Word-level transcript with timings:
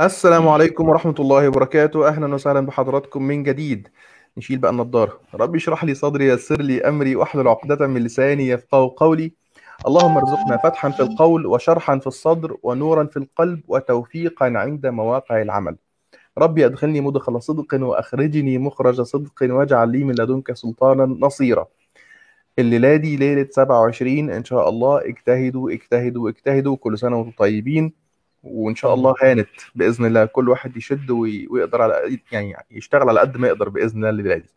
السلام 0.00 0.48
عليكم 0.48 0.88
ورحمة 0.88 1.14
الله 1.18 1.48
وبركاته. 1.48 2.08
أهلا 2.08 2.34
وسهلا 2.34 2.60
بحضراتكم 2.60 3.22
من 3.22 3.42
جديد. 3.42 3.88
نشيل 4.36 4.58
بقى 4.58 4.70
النضارة. 4.70 5.20
ربي 5.34 5.58
اشرح 5.58 5.84
لي 5.84 5.94
صدري 5.94 6.26
يسر 6.26 6.62
لي 6.62 6.80
أمري 6.80 7.16
وأحلل 7.16 7.48
عقدة 7.48 7.86
من 7.86 8.00
لساني 8.04 8.48
يفقه 8.48 8.94
قولي. 8.96 9.32
اللهم 9.86 10.16
ارزقنا 10.16 10.56
فتحا 10.56 10.90
في 10.90 11.00
القول 11.00 11.46
وشرحا 11.46 11.98
في 11.98 12.06
الصدر 12.06 12.56
ونورا 12.62 13.04
في 13.04 13.16
القلب 13.16 13.60
وتوفيقا 13.68 14.46
عند 14.46 14.86
مواقع 14.86 15.42
العمل. 15.42 15.76
ربي 16.38 16.66
أدخلني 16.66 17.00
مدخل 17.00 17.42
صدق 17.42 17.74
وأخرجني 17.74 18.58
مخرج 18.58 19.00
صدق 19.00 19.42
واجعل 19.42 19.92
لي 19.92 20.04
من 20.04 20.14
لدنك 20.14 20.52
سلطانا 20.52 21.04
نصيرا. 21.20 21.66
الليلة 22.58 22.96
دي 22.96 23.16
ليلة 23.16 23.48
27 23.50 24.30
إن 24.30 24.44
شاء 24.44 24.68
الله 24.68 25.00
اجتهدوا 25.08 25.70
اجتهدوا 25.70 26.28
اجتهدوا. 26.30 26.76
كل 26.76 26.98
سنة 26.98 27.16
وأنتم 27.16 27.32
طيبين. 27.38 28.01
وإن 28.42 28.74
شاء 28.74 28.94
الله 28.94 29.14
هانت 29.22 29.48
بإذن 29.74 30.04
الله 30.06 30.24
كل 30.24 30.48
واحد 30.48 30.76
يشد 30.76 31.10
وي- 31.10 31.46
ويقدر 31.50 31.82
على 31.82 32.18
يعني 32.32 32.54
يشتغل 32.70 33.08
على 33.08 33.20
قد 33.20 33.36
ما 33.36 33.48
يقدر 33.48 33.68
بإذن 33.68 33.96
الله 33.98 34.10
الليلة 34.10 34.36
دي. 34.36 34.48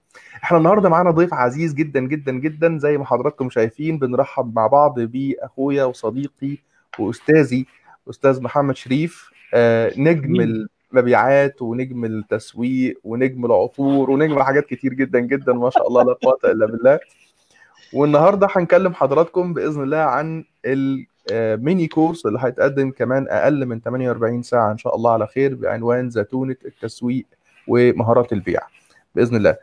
إحنا 0.44 0.58
النهارده 0.58 0.90
معانا 0.90 1.12
ضيف 1.12 1.34
عزيز 1.34 1.74
جدا 1.74 2.00
جدا 2.00 2.32
جدا 2.32 2.78
زي 2.78 2.98
ما 2.98 3.06
حضراتكم 3.06 3.50
شايفين 3.50 4.00
بنرحب 4.00 4.56
مع 4.56 4.68
بعض 4.68 5.00
بأخويا 5.00 5.84
وصديقي 5.84 6.58
وأستاذي 7.00 7.66
أستاذ 8.10 8.42
محمد 8.42 8.76
شريف 8.76 9.30
آه، 9.54 9.92
نجم. 9.98 10.66
المبيعات 10.94 11.62
ونجم 11.62 12.06
التسويق 12.06 13.00
ونجم 13.04 13.46
العطور 13.46 14.12
ونجم 14.12 14.44
حاجات 14.44 14.66
كتير 14.66 14.94
جدا 14.94 15.20
جدا 15.20 15.54
ما 15.54 15.70
شاء 15.70 15.88
الله 15.88 16.04
لا 16.04 16.14
قوة 16.14 16.40
إلا 16.52 16.66
بالله. 16.66 17.00
والنهارده 17.94 18.48
هنكلم 18.52 18.94
حضراتكم 18.94 19.54
بإذن 19.54 19.84
الله 19.84 19.98
عن 19.98 20.44
ال 20.66 20.90
mini 20.90 21.88
course 21.88 22.26
اللي 22.26 22.40
هيتقدم 22.42 22.92
كمان 22.92 23.28
أقل 23.30 23.66
من 23.66 23.82
48 23.82 24.42
ساعة 24.42 24.72
إن 24.72 24.78
شاء 24.78 24.96
الله 24.96 25.12
على 25.12 25.28
خير 25.28 25.56
بعنوان 25.56 26.10
زتونه 26.10 26.56
التسويق 26.66 27.26
ومهارات 27.68 28.34
البيع. 28.34 28.60
بإذن 29.16 29.36
الله. 29.36 29.58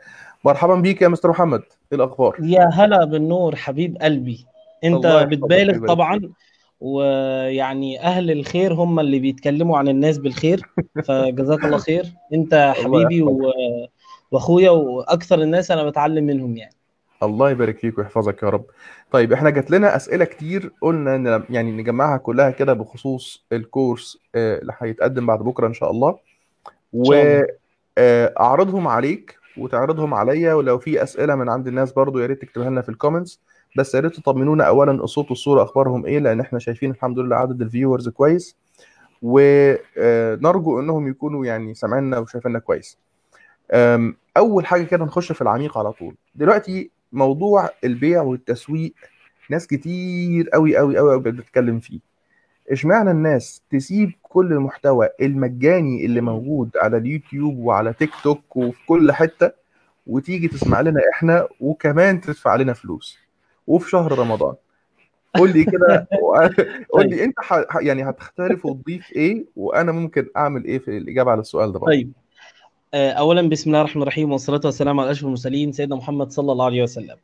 مرحبا 0.45 0.75
بيك 0.75 1.01
يا 1.01 1.07
مستر 1.07 1.29
محمد. 1.29 1.61
إيه 1.91 1.97
الأخبار؟ 1.97 2.37
يا 2.39 2.69
هلا 2.73 3.05
بالنور 3.05 3.55
حبيب 3.55 3.97
قلبي. 3.97 4.45
أنت 4.83 5.27
بتبالغ 5.31 5.87
طبعا 5.87 6.21
ويعني 6.81 8.01
أهل 8.01 8.31
الخير 8.31 8.73
هم 8.73 8.99
اللي 8.99 9.19
بيتكلموا 9.19 9.77
عن 9.77 9.87
الناس 9.87 10.17
بالخير 10.17 10.61
فجزاك 11.03 11.65
الله 11.65 11.77
خير. 11.77 12.05
أنت 12.33 12.73
حبيبي 12.83 13.21
و... 13.21 13.51
وأخويا 14.31 14.69
وأكثر 14.69 15.41
الناس 15.41 15.71
أنا 15.71 15.83
بتعلم 15.83 16.23
منهم 16.23 16.57
يعني. 16.57 16.75
الله 17.23 17.51
يبارك 17.51 17.77
فيك 17.77 17.97
ويحفظك 17.97 18.43
يا 18.43 18.49
رب. 18.49 18.65
طيب 19.11 19.33
إحنا 19.33 19.49
جات 19.49 19.71
لنا 19.71 19.95
أسئلة 19.95 20.25
كتير 20.25 20.71
قلنا 20.81 21.15
إن 21.15 21.43
يعني 21.49 21.71
نجمعها 21.71 22.17
كلها 22.17 22.49
كده 22.51 22.73
بخصوص 22.73 23.45
الكورس 23.51 24.17
آه، 24.35 24.59
اللي 24.59 24.73
هيتقدم 24.79 25.25
بعد 25.25 25.39
بكرة 25.39 25.67
إن 25.67 25.73
شاء 25.73 25.91
الله. 25.91 26.17
واعرضهم 26.93 28.87
عليك 28.87 29.37
وتعرضهم 29.57 30.13
عليا 30.13 30.53
ولو 30.53 30.79
في 30.79 31.03
أسئلة 31.03 31.35
من 31.35 31.49
عند 31.49 31.67
الناس 31.67 31.91
برضو 31.91 32.19
يا 32.19 32.25
ريت 32.25 32.41
تكتبها 32.41 32.69
لنا 32.69 32.81
في 32.81 32.89
ال 32.89 32.95
comments 32.95 33.39
بس 33.77 33.95
يا 33.95 33.99
ريت 33.99 34.15
تطمنونا 34.15 34.63
اولا 34.63 34.91
الصوت 34.91 35.29
والصورة 35.29 35.63
أخبارهم 35.63 36.05
إيه 36.05 36.19
لأن 36.19 36.39
إحنا 36.39 36.59
شايفين 36.59 36.91
الحمد 36.91 37.19
لله 37.19 37.35
عدد 37.35 37.61
ال 37.61 37.67
viewers 37.67 38.09
كويس. 38.09 38.57
ونرجو 39.21 40.79
إنهم 40.79 41.07
يكونوا 41.07 41.45
يعني 41.45 41.73
سامعيننا 41.73 42.17
وشايفيننا 42.17 42.59
كويس. 42.59 42.97
أول 44.37 44.65
حاجة 44.65 44.83
كده 44.83 45.05
نخش 45.05 45.31
في 45.31 45.41
العميق 45.41 45.77
على 45.77 45.91
طول. 45.91 46.15
دلوقتي 46.35 46.91
موضوع 47.13 47.69
البيع 47.83 48.21
والتسويق 48.21 48.93
ناس 49.49 49.67
كتير 49.67 50.49
قوي 50.49 50.77
قوي 50.77 50.97
قوي 50.97 51.19
بتتكلم 51.19 51.79
فيه. 51.79 51.99
اشمعنى 52.71 53.11
الناس 53.11 53.61
تسيب 53.69 54.11
كل 54.21 54.53
المحتوى 54.53 55.09
المجاني 55.21 56.05
اللي 56.05 56.21
موجود 56.21 56.69
على 56.81 56.97
اليوتيوب 56.97 57.57
وعلى 57.57 57.93
تيك 57.93 58.09
توك 58.23 58.55
وفي 58.57 58.85
كل 58.85 59.11
حتة 59.11 59.51
وتيجي 60.07 60.47
تسمع 60.47 60.81
لنا 60.81 61.01
إحنا 61.13 61.47
وكمان 61.59 62.21
تدفع 62.21 62.55
لنا 62.55 62.73
فلوس؟ 62.73 63.19
وفي 63.67 63.89
شهر 63.89 64.19
رمضان. 64.19 64.55
قول 65.37 65.53
لي 65.53 65.63
كده 65.63 66.07
قول 66.93 67.09
لي 67.09 67.23
أنت 67.23 67.35
ح... 67.39 67.77
يعني 67.81 68.09
هتختلف 68.09 68.65
وتضيف 68.65 69.11
إيه؟ 69.11 69.45
وأنا 69.55 69.91
ممكن 69.91 70.27
أعمل 70.37 70.63
إيه 70.63 70.79
في 70.79 70.97
الإجابة 70.97 71.31
على 71.31 71.41
السؤال 71.41 71.71
ده 71.71 71.79
برضه؟ 71.79 71.91
طيب. 71.93 72.11
اولا 72.93 73.49
بسم 73.49 73.69
الله 73.69 73.81
الرحمن 73.81 74.01
الرحيم 74.01 74.31
والصلاة 74.31 74.61
والسلام 74.65 74.99
على 74.99 75.11
أشرف 75.11 75.23
المرسلين 75.23 75.71
سيدنا 75.71 75.95
محمد 75.95 76.31
صلى 76.31 76.51
الله 76.51 76.65
عليه 76.65 76.83
وسلم 76.83 77.15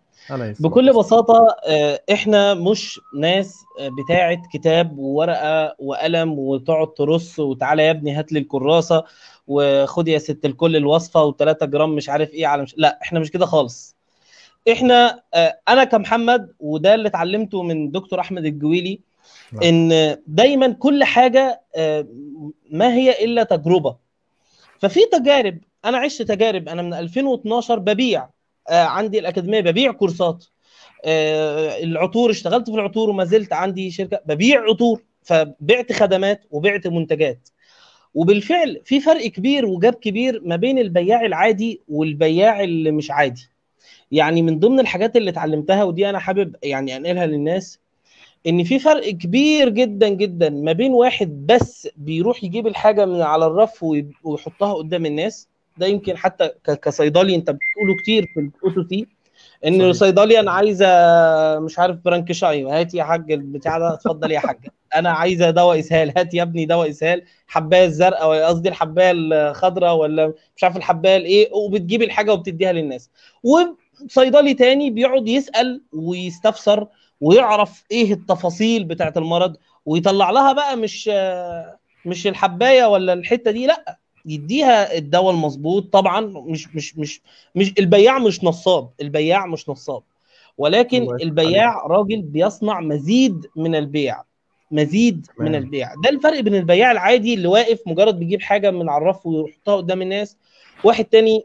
بكل. 0.59 0.93
بساطة 0.93 1.55
آه، 1.65 2.01
إحنا 2.13 2.53
مش 2.53 2.99
ناس 3.15 3.55
آه، 3.79 3.89
بتاعة 4.03 4.41
كتاب 4.53 4.97
وورقة 4.97 5.75
وقلم 5.79 6.39
وتقعد 6.39 6.93
ترص 6.93 7.39
وتعالى 7.39 7.83
يا 7.83 7.91
ابني 7.91 8.13
هات 8.13 8.31
لي 8.31 8.39
الكراسة 8.39 9.03
وخد 9.47 10.07
يا 10.07 10.17
ست 10.17 10.45
الكل 10.45 10.75
الوصفة 10.75 11.31
و3 11.31 11.63
جرام 11.63 11.95
مش 11.95 12.09
عارف 12.09 12.29
إيه 12.29 12.47
على 12.47 12.61
مش... 12.63 12.75
لا 12.77 12.99
إحنا 13.01 13.19
مش 13.19 13.31
كده 13.31 13.45
خالص 13.45 13.95
إحنا 14.71 15.23
آه، 15.33 15.59
أنا 15.67 15.83
كمحمد 15.83 16.53
وده 16.59 16.95
اللي 16.95 17.07
اتعلمته 17.07 17.63
من 17.63 17.91
دكتور 17.91 18.19
أحمد 18.19 18.45
الجويلي 18.45 18.99
نعم. 19.53 19.63
إن 19.63 20.17
دايما 20.27 20.71
كل 20.71 21.03
حاجة 21.03 21.61
آه، 21.75 22.07
ما 22.71 22.93
هي 22.93 23.25
إلا 23.25 23.43
تجربة 23.43 24.08
ففي 24.79 24.99
تجارب 25.11 25.57
أنا 25.85 25.97
عشت 25.97 26.21
تجارب 26.21 26.69
أنا 26.69 26.81
من 26.81 26.93
2012 26.93 27.79
ببيع 27.79 28.29
آه، 28.69 28.83
عندي 28.83 29.19
الأكاديمية 29.19 29.61
ببيع 29.61 29.91
كورسات. 29.91 30.45
آه، 31.05 31.83
العطور 31.83 32.31
اشتغلت 32.31 32.69
في 32.69 32.75
العطور 32.75 33.09
وما 33.09 33.25
زلت 33.25 33.53
عندي 33.53 33.91
شركة 33.91 34.19
ببيع 34.25 34.61
عطور 34.61 35.03
فبعت 35.23 35.93
خدمات 35.93 36.45
وبعت 36.51 36.87
منتجات. 36.87 37.49
وبالفعل 38.13 38.81
في 38.85 38.99
فرق 38.99 39.27
كبير 39.27 39.65
وجاب 39.65 39.93
كبير 39.93 40.41
ما 40.45 40.55
بين 40.55 40.79
البياع 40.79 41.25
العادي 41.25 41.81
والبياع 41.87 42.63
اللي 42.63 42.91
مش 42.91 43.11
عادي. 43.11 43.49
يعني 44.11 44.41
من 44.41 44.59
ضمن 44.59 44.79
الحاجات 44.79 45.15
اللي 45.15 45.29
اتعلمتها 45.31 45.83
ودي 45.83 46.09
أنا 46.09 46.19
حابب 46.19 46.55
يعني 46.63 46.95
أنقلها 46.97 47.25
للناس 47.25 47.79
إن 48.47 48.63
في 48.63 48.79
فرق 48.79 49.09
كبير 49.09 49.69
جدا 49.69 50.07
جدا 50.09 50.49
ما 50.49 50.71
بين 50.71 50.91
واحد 50.93 51.45
بس 51.47 51.87
بيروح 51.97 52.43
يجيب 52.43 52.67
الحاجة 52.67 53.05
من 53.05 53.21
على 53.21 53.45
الرف 53.45 53.83
وي- 53.83 54.07
ويحطها 54.23 54.73
قدام 54.73 55.05
الناس. 55.05 55.47
ده 55.77 55.87
يمكن 55.87 56.17
حتى 56.17 56.49
كصيدلي 56.81 57.35
أنت 57.35 57.49
بتقوله 57.51 57.95
كتير 58.03 58.25
في 58.33 58.39
ال 58.39 58.81
OTC 58.81 59.07
إن 59.67 59.79
صحيح. 59.79 59.91
صيدلي 59.91 60.39
أنا 60.39 60.51
عايزة 60.51 60.87
مش 61.59 61.79
عارف 61.79 61.97
برانكشاي 62.05 62.63
هات 62.63 62.93
يا 62.93 63.03
حاج 63.03 63.31
البتاع 63.31 63.79
ده 63.79 63.93
اتفضل 63.93 64.31
يا 64.31 64.39
حاج. 64.39 64.57
أنا 64.95 65.09
عايزة 65.11 65.49
دواء 65.49 65.79
إسهال 65.79 66.13
هات 66.17 66.33
يا 66.33 66.43
ابني 66.43 66.65
دواء 66.65 66.89
إسهال. 66.89 67.23
حباية 67.47 67.85
الزرقاء 67.85 68.43
قصدي 68.43 68.69
الحباية 68.69 69.11
الخضراء 69.15 69.95
ولا 69.95 70.33
مش 70.55 70.63
عارف 70.63 70.77
الحباية 70.77 71.17
الإيه 71.17 71.53
وبتجيب 71.53 72.01
الحاجة 72.01 72.33
وبتديها 72.33 72.71
للناس. 72.71 73.09
وصيدلي 73.43 74.53
تاني 74.53 74.89
بيقعد 74.89 75.27
يسأل 75.27 75.81
ويستفسر 75.93 76.87
ويعرف 77.21 77.83
إيه 77.91 78.13
التفاصيل 78.13 78.83
بتاعت 78.83 79.17
المرض 79.17 79.55
ويطلع 79.85 80.29
لها 80.29 80.53
بقى 80.53 80.77
مش 80.77 81.07
مش 82.05 82.27
الحباية 82.27 82.85
ولا 82.85 83.13
الحتة 83.13 83.51
دي 83.51 83.67
لأ 83.67 83.97
يديها 84.25 84.97
الدواء 84.97 85.33
المظبوط. 85.33 85.93
طبعا 85.93 86.21
مش 86.21 86.75
مش 86.75 86.97
مش 86.97 87.21
مش 87.55 87.73
البياع 87.79 88.19
مش 88.19 88.43
نصاب 88.43 88.89
البياع 89.01 89.45
مش 89.45 89.69
نصاب. 89.69 90.03
ولكن 90.57 91.03
البياع 91.21 91.87
راجل 91.87 92.21
بيصنع 92.21 92.79
مزيد 92.79 93.45
من 93.55 93.75
البيع 93.75 94.23
مزيد. 94.71 95.27
من 95.39 95.55
البيع. 95.55 95.93
ده 96.03 96.09
الفرق 96.09 96.39
بين 96.39 96.55
البياع 96.55 96.91
العادي 96.91 97.33
اللي 97.33 97.47
واقف 97.47 97.79
مجرد 97.87 98.19
بيجيب 98.19 98.41
حاجة 98.41 98.71
من 98.71 98.89
الرف 98.89 99.25
ويحطها 99.25 99.75
قدام 99.75 100.01
الناس 100.01 100.37
واحد 100.83 101.05
تاني 101.05 101.43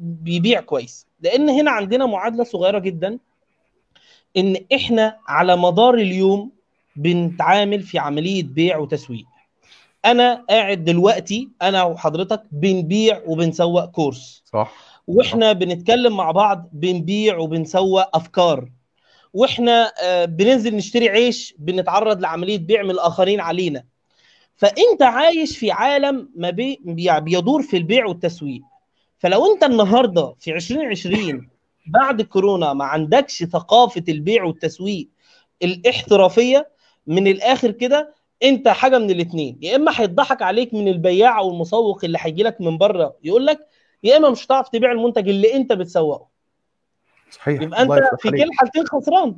بيبيع 0.00 0.60
كويس. 0.60 1.06
لأن 1.20 1.48
هنا 1.48 1.70
عندنا 1.70 2.06
معادلة 2.06 2.44
صغيرة 2.44 2.78
جدا. 2.78 3.18
إن 4.36 4.56
إحنا 4.74 5.16
على 5.28 5.56
مدار 5.56 5.94
اليوم 5.94 6.50
بنتعامل 6.96 7.82
في 7.82 7.98
عملية 7.98 8.42
بيع 8.42 8.78
وتسويق. 8.78 9.26
أنا 10.04 10.44
قاعد 10.50 10.84
دلوقتي 10.84 11.48
أنا 11.62 11.82
وحضرتك 11.84 12.42
بنبيع 12.52 13.22
وبنسوق 13.26 13.84
كورس. 13.84 14.42
صح. 14.52 14.72
وإحنا 15.06 15.52
بنتكلم 15.52 16.16
مع 16.16 16.30
بعض 16.30 16.68
بنبيع 16.72 17.36
وبنسوق 17.38 18.16
أفكار. 18.16 18.68
وإحنا 19.32 19.92
آه، 20.02 20.24
بننزل 20.24 20.76
نشتري 20.76 21.08
عيش 21.08 21.54
بنتعرض 21.58 22.20
لعملية 22.20 22.58
بيع 22.58 22.82
من 22.82 22.90
الآخرين 22.90 23.40
علينا. 23.40 23.84
فأنت 24.56 25.02
عايش 25.02 25.58
في 25.58 25.70
عالم 25.70 26.28
ما 26.36 26.50
بي- 26.50 26.80
بيدور 27.20 27.62
في 27.62 27.76
البيع 27.76 28.06
والتسويق. 28.06 28.62
فلو 29.18 29.54
أنت 29.54 29.64
النهارده 29.64 30.34
في 30.40 30.54
2020 30.54 31.48
بعد 31.86 32.22
كورونا 32.22 32.72
ما 32.72 32.84
عندكش 32.84 33.44
ثقافة 33.44 34.04
البيع 34.08 34.44
والتسويق 34.44 35.08
الاحترافية 35.62 36.68
من 37.06 37.26
الآخر 37.26 37.70
كده 37.70 38.14
أنت 38.42 38.68
حاجة 38.68 38.98
من 38.98 39.10
الاثنين 39.10 39.58
يا 39.62 39.76
إما 39.76 39.92
هيضحك 39.94 40.42
عليك 40.42 40.74
من 40.74 40.88
البياع 40.88 41.38
أو 41.38 41.50
المسوق 41.50 42.04
اللي 42.04 42.18
هيجي 42.20 42.42
لك 42.42 42.60
من 42.60 42.78
بره 42.78 43.16
يقول 43.24 43.46
لك 43.46 43.66
يا 44.02 44.16
إما 44.16 44.30
مش 44.30 44.46
هتعرف 44.46 44.68
تبيع 44.68 44.92
المنتج 44.92 45.28
اللي 45.28 45.54
أنت 45.54 45.72
بتسوقه. 45.72 46.26
صحيح. 47.30 47.62
يبقى 47.62 47.82
أنت 47.82 47.92
في. 48.20 48.30
كلا 48.30 48.44
الحالتين 48.44 48.86
خسران. 48.86 49.36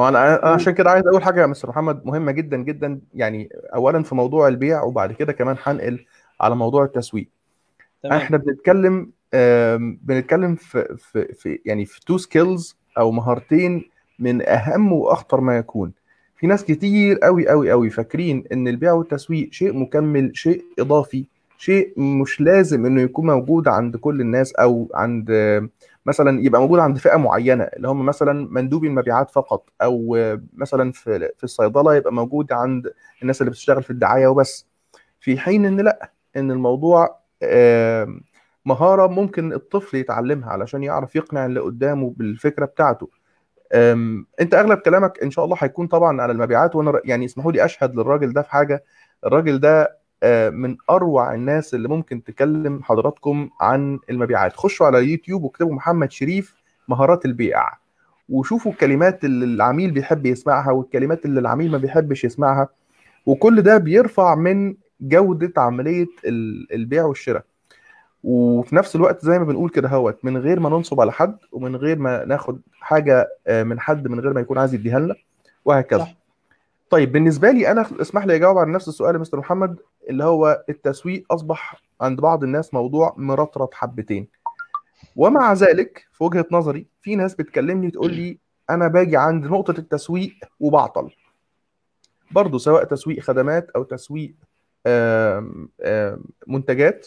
هو 0.00 0.08
أنا 0.08 0.40
عشان 0.42 0.74
كده 0.74 0.90
عايز 0.90 1.06
أقول 1.06 1.22
حاجة 1.22 1.40
يا 1.40 1.46
مستر 1.46 1.68
محمد 1.68 2.06
مهمة 2.06 2.32
جدا 2.32 2.56
جدا. 2.56 3.00
يعني 3.14 3.48
اولا 3.74 4.02
في 4.02 4.14
موضوع 4.14 4.48
البيع 4.48 4.82
وبعد 4.82 5.12
كده 5.12 5.32
كمان 5.32 5.56
هنقل 5.62 6.06
على 6.40 6.56
موضوع 6.56 6.84
التسويق. 6.84 7.28
تمام. 8.02 8.18
إحنا 8.18 8.36
بنتكلم 8.36 9.12
بنتكلم 10.02 10.54
في 10.54 10.96
في 10.98 11.34
في 11.34 11.58
يعني 11.64 11.84
في 11.84 12.00
two 12.04 12.18
skills 12.18 12.76
أو 12.98 13.10
مهارتين 13.12 13.90
من 14.18 14.48
أهم 14.48 14.92
وأخطر 14.92 15.40
ما 15.40 15.56
يكون. 15.56 15.92
في 16.36 16.46
ناس 16.46 16.64
كتير 16.64 17.18
قوي 17.18 17.48
قوي 17.48 17.70
قوي 17.70 17.90
فاكرين 17.90 18.44
إن 18.52 18.68
البيع 18.68 18.92
والتسويق 18.92 19.52
شيء 19.52 19.72
مكمل 19.78 20.36
شيء 20.36 20.64
إضافي 20.78 21.24
شيء 21.58 21.92
مش 22.00 22.40
لازم 22.40 22.86
إنه 22.86 23.02
يكون 23.02 23.26
موجود 23.26 23.68
عند 23.68 23.96
كل 23.96 24.20
الناس 24.20 24.52
أو 24.54 24.90
عند 24.94 25.30
مثلا 26.06 26.40
يبقى 26.42 26.60
موجود 26.60 26.78
عند 26.78 26.98
فئة 26.98 27.16
معينة 27.16 27.64
اللي 27.64 27.88
هم 27.88 28.06
مثلا 28.06 28.48
مندوبي 28.50 28.86
المبيعات 28.88 29.30
فقط 29.30 29.68
أو 29.82 30.18
مثلا 30.56 30.92
في 30.92 31.30
في 31.38 31.44
الصيدلة 31.44 31.94
يبقى 31.94 32.12
موجود 32.12 32.52
عند 32.52 32.92
الناس 33.22 33.40
اللي 33.40 33.50
بتشتغل 33.50 33.82
في 33.82 33.90
الدعاية 33.90 34.26
وبس. 34.26 34.66
في 35.20 35.38
حين 35.38 35.64
إن 35.64 35.80
لأ 35.80 36.10
إن 36.36 36.50
الموضوع 36.50 37.16
آم، 38.66 38.70
مهارة 38.72 39.06
ممكن 39.06 39.52
الطفل 39.52 39.96
يتعلمها 39.96 40.50
علشان 40.50 40.82
يعرف 40.82 41.16
يقنع 41.16 41.46
اللي 41.46 41.60
قدامه 41.60 42.14
بالفكرة 42.16 42.64
بتاعته. 42.64 43.08
أنت 44.40 44.54
أغلب 44.54 44.78
كلامك 44.78 45.18
إن 45.22 45.30
شاء 45.30 45.44
الله 45.44 45.56
هيكون 45.60 45.86
طبعا 45.86 46.22
على 46.22 46.32
المبيعات 46.32 46.76
وأنا 46.76 47.00
يعني 47.04 47.24
اسمحوا 47.24 47.52
لي 47.52 47.64
أشهد 47.64 47.94
للراجل 47.96 48.32
ده 48.32 48.42
في 48.42 48.50
حاجة. 48.50 48.84
الراجل 49.26 49.60
ده 49.60 49.98
آه، 50.22 50.50
من 50.50 50.76
أروع 50.90 51.34
الناس 51.34 51.74
اللي 51.74 51.88
ممكن 51.88 52.24
تكلم 52.24 52.82
حضراتكم 52.82 53.50
عن 53.60 53.98
المبيعات. 54.10 54.56
خشوا 54.56 54.86
على 54.86 55.10
يوتيوب 55.10 55.42
واكتبوا 55.44 55.74
محمد 55.74 56.10
شريف 56.12 56.54
مهارات 56.88 57.24
البيع 57.24 57.62
وشوفوا 58.28 58.72
الكلمات 58.72 59.24
اللي 59.24 59.44
العميل 59.44 59.90
بيحب 59.90 60.26
يسمعها 60.26 60.70
والكلمات 60.72 61.24
اللي 61.24 61.40
العميل 61.40 61.70
ما 61.70 61.78
بيحبش 61.78 62.24
يسمعها. 62.24 62.68
وكل 63.26 63.62
ده 63.62 63.78
بيرفع 63.78 64.34
من 64.34 64.74
جودة 65.00 65.52
عملية 65.62 66.06
ال- 66.24 66.72
البيع 66.74 67.04
والشراء. 67.04 67.44
وفي 68.24 68.76
نفس 68.76 68.96
الوقت 68.96 69.24
زي 69.24 69.38
ما 69.38 69.44
بنقول 69.44 69.70
كده 69.70 69.88
هوت 69.88 70.24
من 70.24 70.36
غير 70.36 70.60
ما 70.60 70.68
ننصب 70.68 71.00
على 71.00 71.12
حد 71.12 71.36
ومن 71.52 71.76
غير 71.76 71.98
ما 71.98 72.24
ناخد 72.24 72.60
حاجة 72.80 73.28
آه، 73.46 73.62
من 73.62 73.80
حد 73.80 74.08
من 74.08 74.20
غير 74.20 74.32
ما 74.32 74.40
يكون 74.40 74.58
عايز 74.58 74.74
يديها 74.74 74.98
لنا 74.98 75.14
وهكذا. 75.64 75.98
صح. 76.00 76.14
طيب 76.90 77.12
بالنسبة 77.12 77.50
لي 77.50 77.70
أنا 77.70 77.86
اسمح 78.00 78.26
لي 78.26 78.34
أجاوب 78.36 78.58
على 78.58 78.72
نفس 78.72 78.88
السؤال 78.88 79.14
يا 79.14 79.20
مستر 79.20 79.38
محمد 79.38 79.76
اللي 80.08 80.24
هو 80.24 80.64
التسويق 80.68 81.24
أصبح 81.30 81.82
عند 82.00 82.20
بعض 82.20 82.44
الناس 82.44 82.74
موضوع 82.74 83.14
مرطرط 83.16 83.74
حبتين. 83.74 84.28
ومع 85.16 85.52
ذلك 85.52 86.06
في 86.12 86.24
وجهة 86.24 86.46
نظري 86.50 86.86
في 87.02 87.16
ناس 87.16 87.34
بتكلمني 87.34 87.90
تقول 87.90 88.12
لي 88.12 88.38
أنا 88.70 88.88
باجي 88.88 89.16
عند 89.16 89.46
نقطة 89.46 89.78
التسويق 89.78 90.34
وبعطل. 90.60 91.10
برضه 92.30 92.58
سواء 92.58 92.84
تسويق 92.84 93.20
خدمات 93.20 93.70
أو 93.70 93.82
تسويق 93.82 94.34
آم، 94.86 95.68
آم، 95.82 96.24
منتجات 96.46 97.06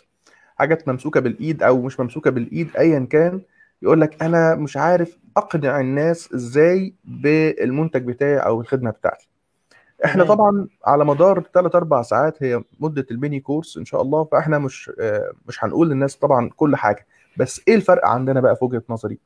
حاجات 0.57 0.87
ممسوكة 0.87 1.19
بالإيد 1.19 1.63
أو 1.63 1.81
مش 1.81 1.99
ممسوكة 1.99 2.31
بالإيد 2.31 2.77
أيا 2.77 3.07
كان 3.09 3.41
يقول 3.81 4.01
لك 4.01 4.23
أنا 4.23 4.55
مش 4.55 4.77
عارف 4.77 5.17
أقنع 5.37 5.79
الناس 5.79 6.33
إزاي 6.33 6.93
بالمنتج 7.05 8.05
بتاعي 8.05 8.37
أو 8.37 8.61
الخدمة 8.61 8.91
بتاعتي. 8.91 9.29
إحنا 10.05 10.23
طبعا 10.23 10.67
على 10.85 11.05
مدار 11.05 11.43
3 11.53 11.77
4 11.77 12.01
ساعات 12.01 12.43
هي 12.43 12.63
مدة 12.79 13.05
الميني 13.11 13.39
كورس 13.39 13.77
إن 13.77 13.85
شاء 13.85 14.01
الله 14.01 14.23
فإحنا 14.23 14.57
مش 14.59 14.91
آه، 14.99 15.31
مش 15.47 15.63
هنقول 15.63 15.89
للناس 15.89 16.15
طبعا 16.15 16.49
كل 16.55 16.75
حاجة. 16.75 17.05
بس 17.37 17.61
إيه 17.67 17.75
الفرق 17.75 18.05
عندنا 18.07 18.39
بقى 18.41 18.55
في 18.55 18.65
وجهة 18.65 18.83
نظري؟ 18.89 19.17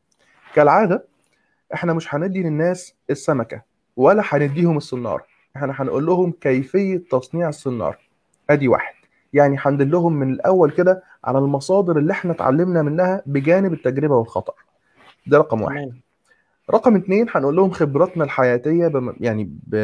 كالعادة 0.55 1.05
إحنا 1.73 1.93
مش 1.93 2.15
هندي 2.15 2.43
للناس 2.43 2.95
السمكة 3.09 3.61
ولا 3.97 4.23
هنديهم 4.25 4.77
الصنارة. 4.77 5.25
إحنا 5.55 5.73
هنقول 5.81 6.05
لهم 6.05 6.31
كيفية 6.31 7.03
تصنيع 7.11 7.49
الصنارة. 7.49 7.97
أدي 8.49 8.67
واحد. 8.67 8.93
يعني 9.33 9.57
هندلهم 9.59 10.13
من 10.13 10.33
الأول 10.33 10.71
كده 10.71 11.03
على 11.23 11.37
المصادر 11.37 11.97
اللي 11.97 12.11
إحنا 12.13 12.31
اتعلمنا 12.31 12.81
منها 12.81 13.21
بجانب 13.25 13.73
التجربة 13.73 14.15
والخطأ. 14.15 14.53
ده 15.27 15.37
رقم 15.37 15.61
واحد. 15.61 15.75
تمام. 15.75 16.01
رقم 16.71 16.95
اتنين 16.95 17.25
هنقول 17.31 17.55
لهم 17.55 17.71
خبراتنا 17.71 18.23
الحياتية 18.23 18.87
بم... 18.87 19.13
يعني 19.19 19.43
ب... 19.67 19.75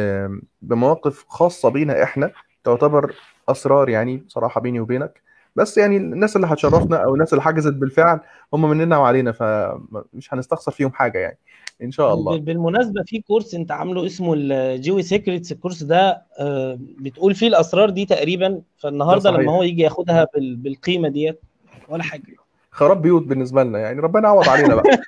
بمواقف 0.62 1.24
خاصة 1.28 1.68
بينا 1.68 2.02
إحنا 2.02 2.30
تعتبر 2.64 3.14
أسرار 3.48 3.88
يعني 3.88 4.16
بصراحة 4.16 4.60
بيني 4.60 4.80
وبينك. 4.80 5.22
بس 5.56 5.78
يعني 5.78 5.96
الناس 5.96 6.36
اللي 6.36 6.46
هتشرفنا 6.46 6.96
أو 6.96 7.14
الناس 7.14 7.32
اللي 7.32 7.42
حجزت 7.42 7.72
بالفعل 7.72 8.20
هم 8.54 8.70
مننا 8.70 8.98
وعلينا 8.98 9.32
فمش 9.32 10.34
هنستخسر 10.34 10.72
فيهم 10.72 10.92
حاجة 10.92 11.18
يعني. 11.18 11.38
إن 11.82 11.90
شاء 11.90 12.14
الله. 12.14 12.32
بال- 12.32 12.40
بالمناسبة 12.40 13.02
في 13.06 13.20
كورس 13.20 13.54
أنت 13.54 13.70
عامله 13.70 14.06
اسمه 14.06 14.34
الجيوي 14.36 15.02
secrets 15.02 15.52
الكورس 15.52 15.82
ده 15.82 16.22
آه، 16.40 16.78
بتقول 16.80 17.34
فيه 17.34 17.48
الأسرار 17.48 17.90
دي 17.90 18.06
تقريبا. 18.06 18.48
ده 18.48 18.62
فالنهارده 18.78 19.30
لما 19.30 19.52
هو 19.52 19.62
يجي 19.62 19.82
ياخدها 19.82 20.26
بال- 20.34 20.56
بالقيمة 20.56 21.08
ديت 21.08 21.40
ولا 21.88 22.02
حاجة. 22.02 22.22
خراب 22.70 23.02
بيوت 23.02 23.22
بالنسبة 23.22 23.62
لنا 23.62 23.78
يعني. 23.78 24.00
ربنا 24.00 24.28
يعوض 24.28 24.48
علينا 24.48 24.74
بقى. 24.74 24.84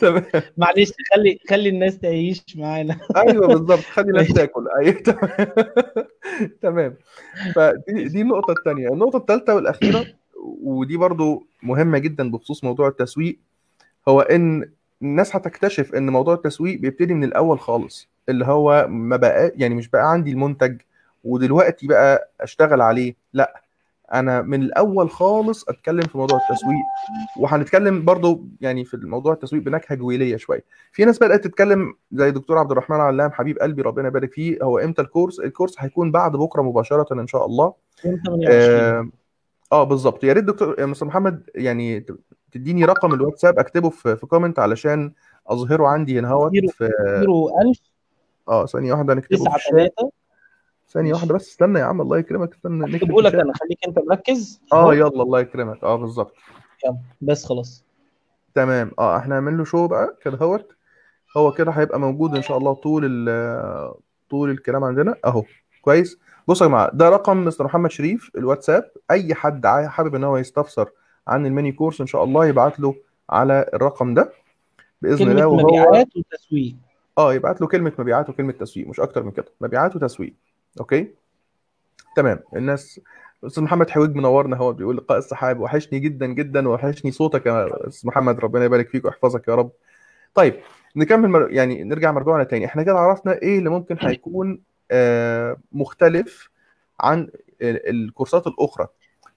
تمام. 0.00 0.24
معلش 0.56 0.92
خلي 1.14 1.38
خلي 1.50 1.68
الناس 1.68 1.98
تعيش 1.98 2.42
معانا. 2.56 2.96
أيوه 3.16 3.46
بالظبط. 3.46 3.78
خلي 3.78 4.08
الناس 4.10 4.28
تاكل. 4.32 4.64
أيوه 4.80 4.92
تمام. 4.92 5.28
تمام. 6.62 6.96
فدي 7.54 8.08
دي 8.08 8.20
النقطة 8.22 8.52
الثانية 8.58 8.88
النقطة 8.88 9.16
الثالثة 9.16 9.54
والأخيرة 9.54 10.06
ودي 10.62 10.96
برضو 10.96 11.46
مهمة 11.62 11.98
جدا 11.98 12.30
بخصوص 12.30 12.64
موضوع 12.64 12.88
التسويق 12.88 13.38
هو 14.08 14.20
إن 14.20 14.70
الناس 15.02 15.36
هتكتشف 15.36 15.94
إن 15.94 16.10
موضوع 16.10 16.34
التسويق 16.34 16.80
بيبتدي 16.80 17.14
من 17.14 17.24
الأول 17.24 17.60
خالص 17.60 18.08
اللي 18.28 18.44
هو 18.46 18.86
ما 18.88 19.16
بقى 19.16 19.52
يعني 19.56 19.74
مش 19.74 19.88
بقى 19.88 20.10
عندي 20.10 20.30
المنتج 20.30 20.80
ودلوقتي 21.24 21.86
بقى 21.86 22.30
أشتغل 22.40 22.80
عليه 22.80 23.14
لأ 23.32 23.62
أنا 24.14 24.42
من 24.42 24.62
الأول 24.62 25.10
خالص 25.10 25.68
أتكلم 25.68 26.00
في 26.02 26.18
موضوع 26.18 26.38
التسويق. 26.50 26.78
وهنتكلم 27.38 28.04
برضو 28.04 28.44
يعني 28.60 28.84
في 28.84 28.94
الموضوع 28.94 29.32
التسويق 29.32 29.62
بنكهة 29.62 29.94
جويلية 29.94 30.36
شوية. 30.36 30.64
في 30.92 31.04
ناس 31.04 31.18
بدأت 31.18 31.44
تتكلم 31.44 31.94
زي 32.12 32.30
دكتور 32.30 32.58
عبد 32.58 32.70
الرحمن 32.70 32.96
علام 32.96 33.30
حبيب 33.32 33.58
قلبي 33.58 33.82
ربنا 33.82 34.08
يبارك 34.08 34.32
فيه 34.32 34.58
هو 34.62 34.78
إمتى 34.78 35.02
الكورس؟ 35.02 35.40
الكورس 35.40 35.74
هيكون 35.78 36.10
بعد 36.12 36.32
بكرة 36.32 36.62
مباشرة 36.62 37.20
إن 37.20 37.26
شاء 37.26 37.46
الله. 37.46 37.74
يوم 38.04 38.20
28 38.26 39.12
آه 39.72 39.84
بالظبط. 39.84 40.24
يا 40.24 40.32
ريت 40.32 40.44
دكتور 40.44 40.80
يا 40.80 40.86
مستر 40.86 41.06
محمد 41.06 41.50
يعني 41.54 42.06
تديني 42.52 42.84
رقم 42.84 43.14
الواتساب 43.14 43.58
اكتبه 43.58 43.90
في 43.90 44.16
في 44.16 44.26
كومنت 44.26 44.58
علشان 44.58 45.12
أظهره 45.46 45.86
عندي 45.86 46.18
هنا 46.18 46.28
أهوت 46.28 46.52
في 46.70 46.90
زيرو 47.20 47.48
1000 47.60 47.78
آه 48.48 48.66
ثانية 48.66 48.92
واحدة 48.92 49.14
نكتبه 49.14 49.36
في 49.38 49.44
9 49.44 49.56
الشات. 49.56 49.72
3 49.72 50.10
ثانية 50.88 51.12
واحدة 51.14 51.34
بس 51.34 51.48
استنى 51.50 51.78
يا 51.78 51.84
عم 51.84 52.00
الله 52.00 52.18
يكرمك 52.18 52.54
استنى 52.54 52.92
نكتب 52.92 53.10
لك 53.18 53.34
أنا 53.34 53.52
خليك 53.54 53.78
أنت 53.88 53.98
مركز. 53.98 54.60
آه 54.72 54.94
يلا 54.94 55.22
الله 55.22 55.40
يكرمك. 55.40 55.84
آه 55.84 55.96
بالظبط. 55.96 56.34
يلا 56.84 56.98
بس 57.20 57.44
خلاص. 57.44 57.84
تمام. 58.54 58.90
آه 58.98 59.16
إحنا 59.16 59.34
هنعمل 59.38 59.58
له 59.58 59.64
شو 59.64 59.86
بقى 59.88 60.16
كده 60.24 60.36
هوت 60.36 60.68
هو 61.36 61.52
كده 61.52 61.70
هيبقى 61.72 62.00
موجود 62.00 62.36
إن 62.36 62.42
شاء 62.42 62.58
الله 62.58 62.74
طول 62.74 63.02
طول 64.30 64.50
الكلام 64.50 64.84
عندنا. 64.84 65.14
أهو 65.24 65.42
كويس. 65.82 66.18
بصوا 66.48 66.66
يا 66.66 66.70
جماعة 66.70 66.90
ده 66.92 67.08
رقم 67.08 67.44
مستر 67.44 67.64
محمد 67.64 67.90
شريف 67.90 68.30
الواتساب. 68.36 68.90
أي 69.10 69.34
حد 69.34 69.66
حابب 69.66 70.14
إن 70.14 70.24
هو 70.24 70.36
يستفسر 70.36 70.90
عن 71.28 71.46
ال 71.46 71.51
mini 71.51 71.72
course 71.72 72.00
إن 72.00 72.06
شاء 72.06 72.24
الله 72.24 72.46
يبعت 72.46 72.80
له 72.80 72.94
على 73.30 73.70
الرقم 73.74 74.14
ده 74.14 74.32
بإذن 75.02 75.18
كلمة 75.18 75.32
الله 75.32 75.46
وهو 75.46 75.68
مبيعات 75.68 76.08
وتسويق. 76.16 76.76
آه 77.18 77.34
يبعت 77.34 77.60
له 77.60 77.66
كلمة 77.66 77.92
مبيعات 77.98 78.28
وكلمة 78.28 78.52
تسويق 78.52 78.88
مش 78.88 79.00
أكتر 79.00 79.22
من 79.22 79.30
كده. 79.30 79.46
مبيعات 79.60 79.96
وتسويق. 79.96 80.34
okay؟ 80.80 81.14
تمام. 82.16 82.40
الناس 82.56 83.00
أستاذ 83.46 83.62
محمد 83.62 83.90
حويج 83.90 84.14
منورنا 84.14 84.56
هو 84.56 84.72
بيقول 84.72 84.96
لقاء 84.96 85.18
السحاب 85.18 85.60
وحشني 85.60 85.98
جدا 85.98 86.26
جدا 86.26 86.68
وحشني 86.68 87.10
صوتك 87.10 87.46
يا 87.46 87.88
أستاذ 87.88 88.08
محمد 88.08 88.40
ربنا 88.40 88.64
يبارك 88.64 88.88
فيك 88.88 89.04
ويحفظك 89.04 89.48
يا 89.48 89.54
رب. 89.54 89.70
طيب 90.34 90.54
نكمل 90.96 91.28
مر... 91.28 91.50
يعني 91.50 91.84
نرجع 91.84 92.12
مرجوعنا 92.12 92.44
تاني. 92.44 92.64
إحنا 92.64 92.82
كده 92.82 92.98
عرفنا 92.98 93.32
إيه 93.42 93.58
اللي 93.58 93.70
ممكن 93.70 93.96
هيكون 94.00 94.60
مختلف 95.72 96.50
عن 97.00 97.20
ال- 97.62 97.90
الكورسات 97.90 98.46
الأخرى. 98.46 98.86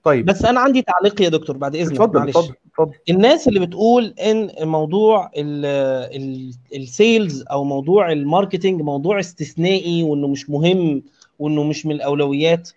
طيب. 0.03 0.25
بس 0.25 0.45
أنا 0.45 0.59
عندي 0.59 0.81
تعليق 0.81 1.21
يا 1.21 1.29
دكتور 1.29 1.57
بعد 1.57 1.75
إذنك 1.75 1.91
اتفضل 1.91 2.19
معلش. 2.19 2.37
اتفضل 2.37 2.53
اتفضل. 2.71 2.91
الناس 3.09 3.47
اللي 3.47 3.59
بتقول 3.59 4.05
إن 4.05 4.51
موضوع 4.67 5.31
ال 6.75 6.87
sales 6.87 7.43
أو 7.51 7.63
موضوع 7.63 8.11
ال 8.11 8.18
marketing 8.18 8.81
موضوع 8.81 9.19
استثنائي 9.19 10.03
وإنه 10.03 10.27
مش 10.27 10.49
مهم 10.49 11.03
وإنه 11.39 11.63
مش 11.63 11.85
من 11.85 11.91
الأولويات 11.95 12.69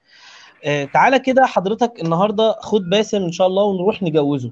آه، 0.64 0.84
تعالى 0.84 1.18
كده 1.18 1.46
حضرتك 1.46 2.00
النهارده 2.02 2.52
خد 2.60 2.82
باسم 2.90 3.22
إن 3.22 3.32
شاء 3.32 3.46
الله 3.46 3.62
ونروح 3.62 4.02
نجوزه. 4.02 4.50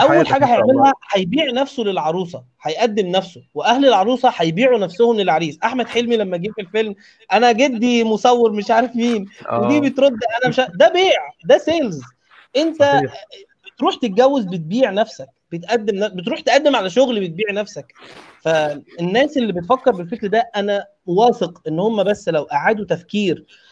أول 0.00 0.26
حاجة 0.26 0.44
هيعملها 0.44 0.92
هيبيع 1.12 1.44
نفسه 1.50 1.82
للعروسة 1.82 2.44
هيقدم 2.62 3.06
نفسه 3.06 3.42
وأهل 3.54 3.86
العروسة 3.86 4.32
هيبيعوا 4.36 4.78
نفسهم 4.78 5.16
للعريس. 5.16 5.58
أحمد 5.64 5.86
حلمي 5.88 6.16
لما 6.16 6.36
جه 6.36 6.50
في 6.54 6.60
الفيلم 6.60 6.94
أنا 7.32 7.52
جدي 7.52 8.04
مصور 8.04 8.52
مش 8.52 8.70
عارف 8.70 8.96
مين 8.96 9.26
ودي 9.52 9.76
آه 9.76 9.80
بترد 9.80 10.12
أنا 10.40 10.48
مش 10.48 10.60
ده 10.74 10.88
بيع 10.88 11.30
ده 11.44 11.58
سيلز 11.58 12.02
أنت 12.56 12.80
صحيح. 12.82 13.24
بتروح 13.74 13.94
تتجوز 13.94 14.44
بتبيع 14.44 14.90
نفسك 14.90 15.28
بتقدم 15.52 16.08
بتروح 16.08 16.40
تقدم 16.40 16.76
على 16.76 16.90
شغل 16.90 17.20
بتبيع 17.20 17.46
نفسك. 17.52 17.92
فالناس 18.40 19.36
اللي 19.36 19.52
بتفكر 19.52 19.90
بالفكر 19.90 20.26
ده 20.26 20.50
أنا 20.56 20.86
واثق 21.06 21.62
إن 21.68 21.78
هم 21.80 22.02
بس 22.02 22.28
لو 22.28 22.42
أعادوا 22.42 22.84
تفكير 22.84 23.38
آه، 23.38 23.71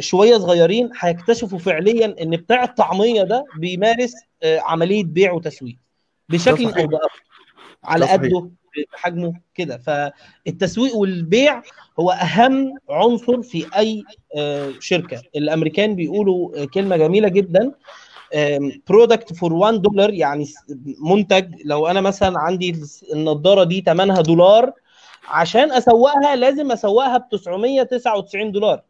شوية 0.00 0.38
صغيرين 0.38 0.90
هيكتشفوا 1.00 1.58
فعليا 1.58 2.16
إن 2.22 2.30
بتاع 2.30 2.64
الطعمية 2.64 3.22
ده 3.22 3.44
بيمارس 3.58 4.14
آه، 4.42 4.60
عملية 4.60 5.04
بيع 5.04 5.32
وتسويق 5.32 5.76
بشكل. 6.28 6.64
أو 6.66 6.86
بآخر. 6.86 7.22
على. 7.84 8.06
قده 8.06 8.50
بحجمه 8.92 9.32
كده. 9.54 9.78
فالتسويق 9.78 10.96
والبيع 10.96 11.62
هو 12.00 12.10
أهم 12.10 12.74
عنصر 12.90 13.42
في 13.42 13.66
أي 13.76 14.04
آه، 14.36 14.72
شركة. 14.80 15.22
الأمريكان 15.36 15.94
بيقولوا 15.96 16.62
آه، 16.62 16.64
كلمة 16.64 16.96
جميلة 16.96 17.28
جدا 17.28 17.72
product 18.88 19.32
for 19.32 19.52
1 19.52 19.82
دولار 19.82 20.14
يعني 20.14 20.46
منتج. 21.00 21.54
لو 21.64 21.86
أنا 21.86 22.00
مثلا 22.00 22.38
عندي 22.38 22.82
النضارة 23.12 23.64
دي 23.64 23.80
ثمنها 23.86 24.20
دولار 24.20 24.72
عشان 25.28 25.72
أسوقها 25.72 26.36
لازم 26.36 26.72
أسوقها 26.72 27.18
ب 27.18 27.28
999 27.28 28.52
دولار. 28.52 28.82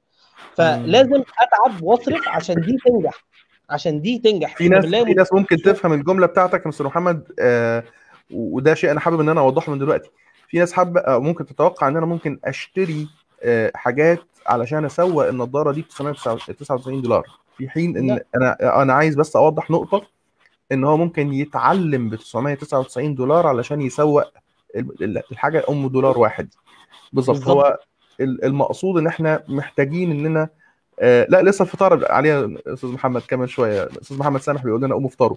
فلازم 0.56 1.22
أتعب 1.42 1.82
وأصرف 1.82 2.28
عشان 2.28 2.60
دي 2.60 2.76
تنجح. 2.86 3.24
عشان 3.70 4.00
دي 4.00 4.18
تنجح. 4.18 4.56
في 4.56 4.68
ناس 4.68 4.84
في 4.86 5.14
ناس 5.14 5.32
ممكن 5.32 5.56
تفهم 5.56 5.92
الجملة 5.92 6.26
بتاعتك 6.26 6.62
يا 6.62 6.68
مستر 6.68 6.86
محمد 6.86 7.32
آه 7.40 7.84
وده 8.30 8.74
شيء 8.74 8.90
أنا 8.90 9.00
حابب 9.00 9.20
إن 9.20 9.28
أنا 9.28 9.40
أوضحه 9.40 9.72
من 9.72 9.78
دلوقتي. 9.78 10.10
في 10.48 10.58
ناس 10.58 10.72
حابة 10.72 11.00
آه، 11.00 11.18
ممكن 11.18 11.46
تتوقع 11.46 11.88
إن 11.88 11.96
أنا 11.96 12.06
ممكن 12.06 12.38
أشتري 12.44 13.08
آه 13.42 13.72
حاجات 13.74 14.20
علشان 14.46 14.84
أسوق 14.84 15.28
النضارة 15.28 15.72
دي 15.72 15.82
ب 15.82 15.88
999 15.88 17.02
دولار. 17.02 17.24
في 17.56 17.68
حين 17.68 17.96
إن 17.96 18.06
لا. 18.06 18.24
أنا 18.36 18.82
أنا 18.82 18.92
عايز 18.92 19.14
بس 19.14 19.36
أوضح 19.36 19.70
نقطة 19.70 20.02
إن 20.72 20.84
هو 20.84 20.96
ممكن 20.96 21.32
يتعلم 21.32 22.10
ب 22.10 22.14
999 22.14 23.14
دولار 23.14 23.46
علشان 23.46 23.80
يسوق 23.82 24.22
ال- 24.76 25.02
ال- 25.04 25.22
الحاجة 25.32 25.64
أم 25.70 25.88
دولار 25.88 26.18
واحد. 26.18 26.48
بالظبط. 27.12 27.48
هو 27.48 27.78
المقصود 28.20 28.98
إن 29.00 29.06
إحنا 29.06 29.42
محتاجين 29.48 30.10
إننا 30.10 30.48
آه 31.00 31.26
لا 31.30 31.42
لسه 31.42 31.62
الفطار 31.62 32.12
عليها 32.12 32.48
أستاذ 32.66 32.88
محمد 32.92 33.22
كمان 33.28 33.48
شوية 33.48 33.88
أستاذ 34.02 34.18
محمد 34.18 34.40
سامح 34.40 34.64
بيقول 34.64 34.82
لنا 34.82 34.94
قوموا 34.94 35.08
افطروا 35.08 35.36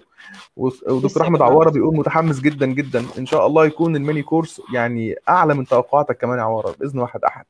ودكتور 0.56 1.22
أحمد. 1.22 1.42
عوارة 1.42 1.70
بيقول 1.70 1.96
متحمس 1.96 2.40
جدا 2.40 2.66
جدا 2.66 3.04
إن 3.18 3.26
شاء 3.26 3.46
الله 3.46 3.66
يكون 3.66 3.96
الميني 3.96 4.22
كورس 4.22 4.62
يعني 4.74 5.14
أعلى 5.28 5.54
من 5.54 5.66
توقعاتك 5.66 6.16
كمان 6.18 6.38
يا 6.38 6.42
عوارة 6.42 6.74
بإذن 6.80 6.98
واحد 6.98 7.24
أحد 7.24 7.44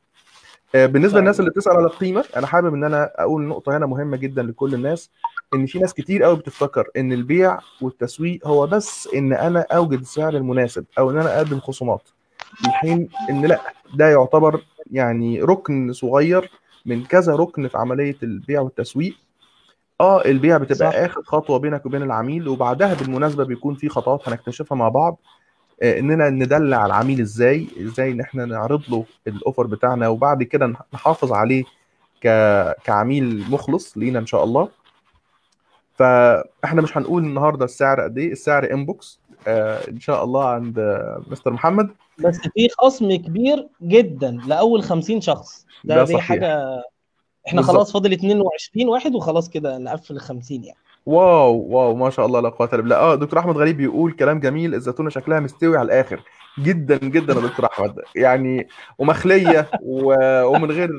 آه، 0.74 0.86
بالنسبة 0.86 1.12
طيب. 1.14 1.20
للناس 1.20 1.40
اللي 1.40 1.50
بتسأل 1.50 1.76
على 1.76 1.86
القيمة 1.86 2.24
أنا 2.36 2.46
حابب 2.46 2.74
إن 2.74 2.84
أنا 2.84 3.12
أقول 3.16 3.42
نقطة 3.42 3.76
هنا 3.76 3.86
مهمة 3.86 4.16
جدا 4.16 4.42
لكل 4.42 4.74
الناس 4.74 5.10
إن 5.54 5.66
في 5.66 5.78
ناس 5.78 5.94
كتير 5.94 6.22
قوي 6.22 6.36
بتفتكر 6.36 6.88
إن 6.96 7.12
البيع 7.12 7.58
والتسويق 7.80 8.46
هو 8.46 8.66
بس 8.66 9.08
إن 9.14 9.32
أنا 9.32 9.66
أوجد 9.72 10.00
السعر 10.00 10.34
المناسب 10.36 10.84
أو 10.98 11.10
إن 11.10 11.18
أنا 11.18 11.36
أقدم 11.36 11.60
خصومات 11.60 12.08
في 12.56 12.70
حين 12.70 13.08
إن 13.30 13.46
لأ 13.46 13.60
ده 13.94 14.08
يعتبر 14.08 14.60
يعني 14.90 15.42
ركن 15.42 15.92
صغير 15.92 16.50
من 16.86 17.04
كذا 17.04 17.36
ركن 17.36 17.68
في 17.68 17.78
عملية 17.78 18.16
البيع 18.22 18.60
والتسويق. 18.60 19.14
آه 20.00 20.24
البيع 20.24 20.56
بتبقى 20.58 20.74
صح. 20.92 20.96
آخر 20.98 21.22
خطوة 21.22 21.58
بينك 21.58 21.86
وبين 21.86 22.02
العميل 22.02 22.48
وبعدها 22.48 22.94
بالمناسبة 22.94 23.44
بيكون 23.44 23.74
في 23.74 23.88
خطوات 23.88 24.28
هنكتشفها 24.28 24.76
مع 24.76 24.88
بعض. 24.88 25.18
آه، 25.82 25.98
إننا 25.98 26.30
ندلع 26.30 26.86
العميل 26.86 27.20
إزاي 27.20 27.66
إزاي 27.80 28.10
إن 28.12 28.20
إحنا 28.20 28.44
نعرض 28.44 28.82
له 28.90 29.04
الأوفر 29.26 29.66
بتاعنا 29.66 30.08
وبعد 30.08 30.42
كده 30.42 30.66
نح- 30.72 30.82
نحافظ 30.94 31.32
عليه 31.32 31.64
ك... 32.22 32.26
كعميل 32.84 33.44
مخلص 33.50 33.98
لينا 33.98 34.18
إن 34.18 34.26
شاء 34.26 34.44
الله. 34.44 34.68
فإحنا 35.94 36.82
مش 36.82 36.96
هنقول 36.98 37.22
النهارده 37.24 37.64
السعر 37.64 38.00
قد 38.00 38.18
إيه 38.18 38.32
السعر 38.32 38.72
انبوكس 38.72 39.20
آه 39.46 39.88
إن 39.90 40.00
شاء 40.00 40.24
الله 40.24 40.48
عند 40.48 40.98
مستر 41.30 41.52
محمد. 41.52 41.90
بس 42.18 42.36
في 42.54 42.68
خصم 42.78 43.14
كبير 43.16 43.68
جدا 43.82 44.38
لأول 44.46 44.82
50 44.82 45.20
شخص. 45.20 45.66
ده, 45.84 45.94
ده 45.94 46.04
دي 46.04 46.12
صحيح. 46.12 46.24
حاجة 46.28 46.82
إحنا 47.48 47.60
بالظبط. 47.60 47.76
خلاص 47.76 47.92
فاضل 47.92 48.12
22 48.12 48.88
واحد 48.88 49.14
وخلاص 49.14 49.50
كده 49.50 49.78
نقفل 49.78 50.14
ال 50.14 50.20
50 50.20 50.64
يعني. 50.64 50.78
واو 51.06 51.54
واو 51.54 51.94
ما 51.94 52.10
شاء 52.10 52.26
الله 52.26 52.40
لا 52.40 52.48
قوة 52.48 52.68
إلا 52.72 52.80
بالله. 52.80 52.96
آه 52.96 53.14
دكتور 53.14 53.38
أحمد 53.38 53.56
غريب 53.56 53.76
بيقول 53.76 54.12
كلام 54.12 54.40
جميل 54.40 54.74
الزيتونة 54.74 55.10
شكلها 55.10 55.40
مستوي 55.40 55.76
على 55.76 55.86
الآخر. 55.86 56.22
جدا 56.58 56.96
جدا 56.96 57.34
يا 57.34 57.40
دكتور 57.40 57.66
أحمد. 57.66 57.94
يعني 58.16 58.68
ومخلية 58.98 59.70
و- 59.82 60.44
ومن 60.44 60.70
غير 60.70 60.90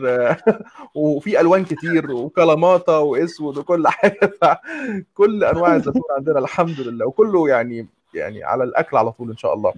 وفي 0.96 1.40
ألوان 1.40 1.66
كتير 1.66 2.12
وكلاماتا 2.12 2.98
وأسود 2.98 3.58
وكل 3.58 3.88
حاجة. 3.88 4.34
فكل 4.42 5.44
أنواع 5.44 5.76
الزيتون 5.76 6.02
عندنا 6.18 6.40
الحمد 6.40 6.80
لله. 6.80 7.06
وكله 7.06 7.50
يعني 7.50 7.88
يعني 8.14 8.44
على 8.44 8.64
الأكل 8.64 8.98
على 8.98 9.12
طول 9.12 9.30
إن 9.32 9.38
شاء 9.38 9.54
الله. 9.54 9.74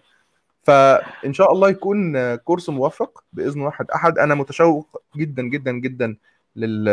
فإن 0.65 1.33
شاء 1.33 1.51
الله 1.51 1.69
يكون 1.69 2.35
كورس 2.35 2.69
موفق 2.69 3.23
بإذن 3.33 3.61
واحد. 3.61 3.91
أحد 3.91 4.19
أنا 4.19 4.35
متشوق 4.35 5.01
جدا 5.17 5.43
جدا 5.43 5.71
جدا 5.71 6.17
لل 6.55 6.85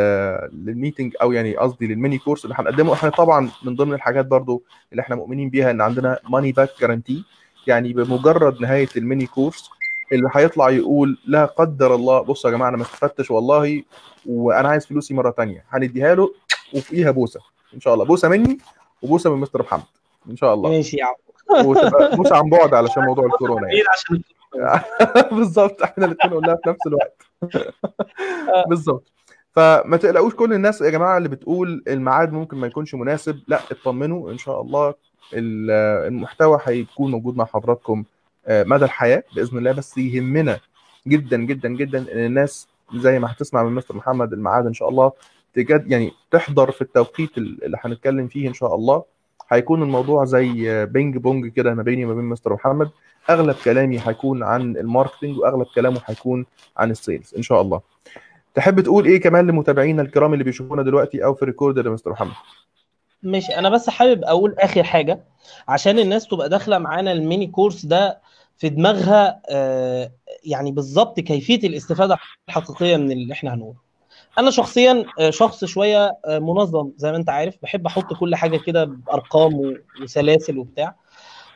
لل 0.52 0.67
meeting 0.67 1.16
أو 1.22 1.32
يعني 1.32 1.56
قصدي 1.56 1.86
لل 1.86 1.97
mini 1.97 2.18
course 2.18 2.44
اللي 2.44 2.56
هنقدمه. 2.58 2.92
إحنا 2.92 3.10
طبعا 3.10 3.50
من 3.64 3.76
ضمن 3.76 3.92
الحاجات 3.92 4.26
برضو 4.26 4.62
اللي 4.92 5.00
إحنا 5.02 5.16
مؤمنين 5.16 5.48
بيها 5.50 5.70
إن 5.70 5.80
عندنا 5.80 6.18
money 6.30 6.52
back 6.52 6.70
guarantee 6.80 7.24
يعني 7.66 7.92
بمجرد 7.92 8.60
نهاية 8.60 8.88
ال 8.96 9.02
mini 9.02 9.26
course 9.26 9.70
اللي 10.12 10.30
هيطلع 10.34 10.70
يقول 10.70 11.18
لا 11.26 11.44
قدر 11.44 11.94
الله. 11.94 12.22
بصوا 12.22 12.50
يا 12.50 12.56
جماعة 12.56 12.68
أنا 12.68 12.76
ما 12.76 12.82
استفدتش 12.82 13.30
والله 13.30 13.82
وأنا 14.26 14.68
عايز 14.68 14.86
فلوسي 14.86 15.14
مرة 15.14 15.30
تانية. 15.30 15.64
هنديها 15.68 16.14
له 16.14 16.34
وفوقيها 16.74 17.10
بوسة. 17.10 17.40
إن 17.74 17.80
شاء 17.80 17.94
الله. 17.94 18.04
بوسة 18.04 18.28
مني 18.28 18.58
وبوسة 19.02 19.34
من 19.34 19.40
مستر 19.40 19.62
محمد. 19.62 19.82
إن 20.30 20.36
شاء 20.36 20.54
الله. 20.54 20.70
ماشي 20.70 20.96
يا 20.96 21.04
عم. 21.04 21.14
وتبقى 21.50 22.16
بوسه 22.16 22.36
عن 22.36 22.50
بعد 22.50 22.74
علشان 22.74 23.02
موضوع 23.04 23.26
الكورونا 23.26 23.68
يعني. 23.68 23.82
عشان 23.92 24.22
بالظبط. 25.38 25.82
إحنا 25.82 26.06
الاثنين 26.06 26.34
قلناها 26.34 26.58
في 26.64 26.68
نفس 26.70 26.80
الوقت. 26.86 27.22
بالظبط. 28.68 29.12
فما 29.52 29.96
تقلقوش 29.96 30.34
كل 30.34 30.52
الناس 30.52 30.80
يا 30.80 30.90
جماعة 30.90 31.16
اللي 31.18 31.28
بتقول 31.28 31.82
الميعاد 31.88 32.32
ممكن 32.32 32.56
ما 32.56 32.66
يكونش 32.66 32.94
مناسب 32.94 33.40
لا 33.48 33.60
اطمنوا. 33.70 34.30
إن 34.32 34.38
شاء 34.38 34.60
الله 34.60 34.94
ال- 35.34 35.70
المحتوى 36.06 36.58
هيكون 36.64 37.10
موجود 37.10 37.36
مع 37.36 37.44
حضراتكم 37.44 38.04
آه، 38.46 38.64
مدى 38.64 38.84
الحياة 38.84 39.22
بإذن 39.36 39.58
الله. 39.58 39.72
بس 39.72 39.98
يهمنا 39.98 40.58
جدا 41.08 41.36
جدا 41.36 41.68
جدا 41.68 41.98
إن 41.98 42.18
الناس 42.26 42.68
زي 42.94 43.18
ما 43.18 43.32
هتسمع 43.32 43.62
من 43.62 43.72
مستر 43.72 43.96
محمد 43.96 44.32
الميعاد 44.32 44.66
إن 44.66 44.72
شاء 44.74 44.88
الله 44.88 45.12
تجد 45.54 45.90
يعني 45.90 46.12
تحضر 46.30 46.70
في 46.70 46.82
التوقيت 46.82 47.38
اللي 47.38 47.76
هنتكلم 47.80 48.28
فيه 48.28 48.48
إن 48.48 48.54
شاء 48.54 48.74
الله. 48.74 49.02
هيكون 49.52 49.82
الموضوع 49.82 50.24
زي 50.24 50.84
بينج 50.86 51.16
بونج 51.16 51.46
كده 51.46 51.74
ما 51.74 51.82
بيني 51.82 52.04
وما 52.04 52.14
بين 52.14 52.24
مستر 52.24 52.52
محمد. 52.54 52.90
أغلب 53.30 53.56
كلامي 53.64 54.00
هيكون 54.04 54.42
عن 54.42 54.76
ال 54.76 54.83
marketing 54.83 55.38
وأغلب 55.38 55.66
كلامه 55.74 56.00
هيكون 56.06 56.46
عن 56.76 56.90
ال 56.90 56.98
sales 56.98 57.34
إن 57.36 57.42
شاء 57.42 57.60
الله. 57.60 57.80
تحب 58.54 58.80
تقول 58.80 59.04
إيه 59.06 59.20
كمان 59.20 59.46
لمتابعينا 59.46 60.02
الكرام 60.02 60.32
اللي 60.32 60.44
بيشوفونا 60.44 60.82
دلوقتي 60.82 61.24
أو 61.24 61.34
في 61.34 61.44
recorded 61.44 61.86
يا 61.86 61.90
مستر 61.90 62.10
محمد؟ 62.10 62.32
ماشي 63.22 63.52
أنا 63.58 63.68
بس 63.68 63.90
حابب 63.90 64.24
أقول 64.24 64.54
آخر 64.58 64.82
حاجة 64.82 65.20
عشان 65.68 65.98
الناس 65.98 66.28
تبقى 66.28 66.48
داخلة 66.48 66.78
معانا 66.78 67.12
ال 67.12 67.19
mini 67.19 67.46
course 67.46 67.86
ده 67.86 68.20
في 68.58 68.68
دماغها 68.68 69.40
آه، 69.50 70.12
يعني 70.44 70.72
بالظبط 70.72 71.20
كيفية 71.20 71.68
الاستفادة 71.68 72.18
الحقيقية 72.48 72.96
من 72.96 73.12
اللي 73.12 73.32
إحنا 73.32 73.54
هنقوله. 73.54 73.76
أنا 74.38 74.50
شخصيا 74.50 75.04
آه، 75.20 75.30
شخص 75.30 75.64
شوية 75.64 76.16
آه، 76.26 76.38
منظم 76.38 76.90
زي 76.96 77.10
ما 77.10 77.16
انت 77.16 77.28
عارف. 77.30 77.54
بحب 77.62 77.86
أحط 77.86 78.14
كل 78.14 78.34
حاجة 78.34 78.56
كده 78.56 78.84
بأرقام 78.84 79.76
وسلاسل 80.02 80.58
وبتاع. 80.58 80.94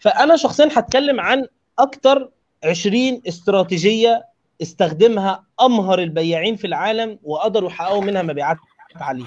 فأنا 0.01 0.37
شخصيا 0.37 0.69
هتكلم 0.73 1.21
عن 1.21 1.47
أكتر 1.79 2.31
20 2.65 3.23
استراتيجية 3.29 4.25
استخدمها 4.63 5.45
أمهر 5.61 5.99
البياعين 5.99 6.57
في 6.57 6.67
العالم 6.67 7.19
وقدروا 7.25 7.69
يحققوا 7.69 8.03
منها 8.03 8.23
مبيعات 8.23 8.57
عالية. 8.97 9.25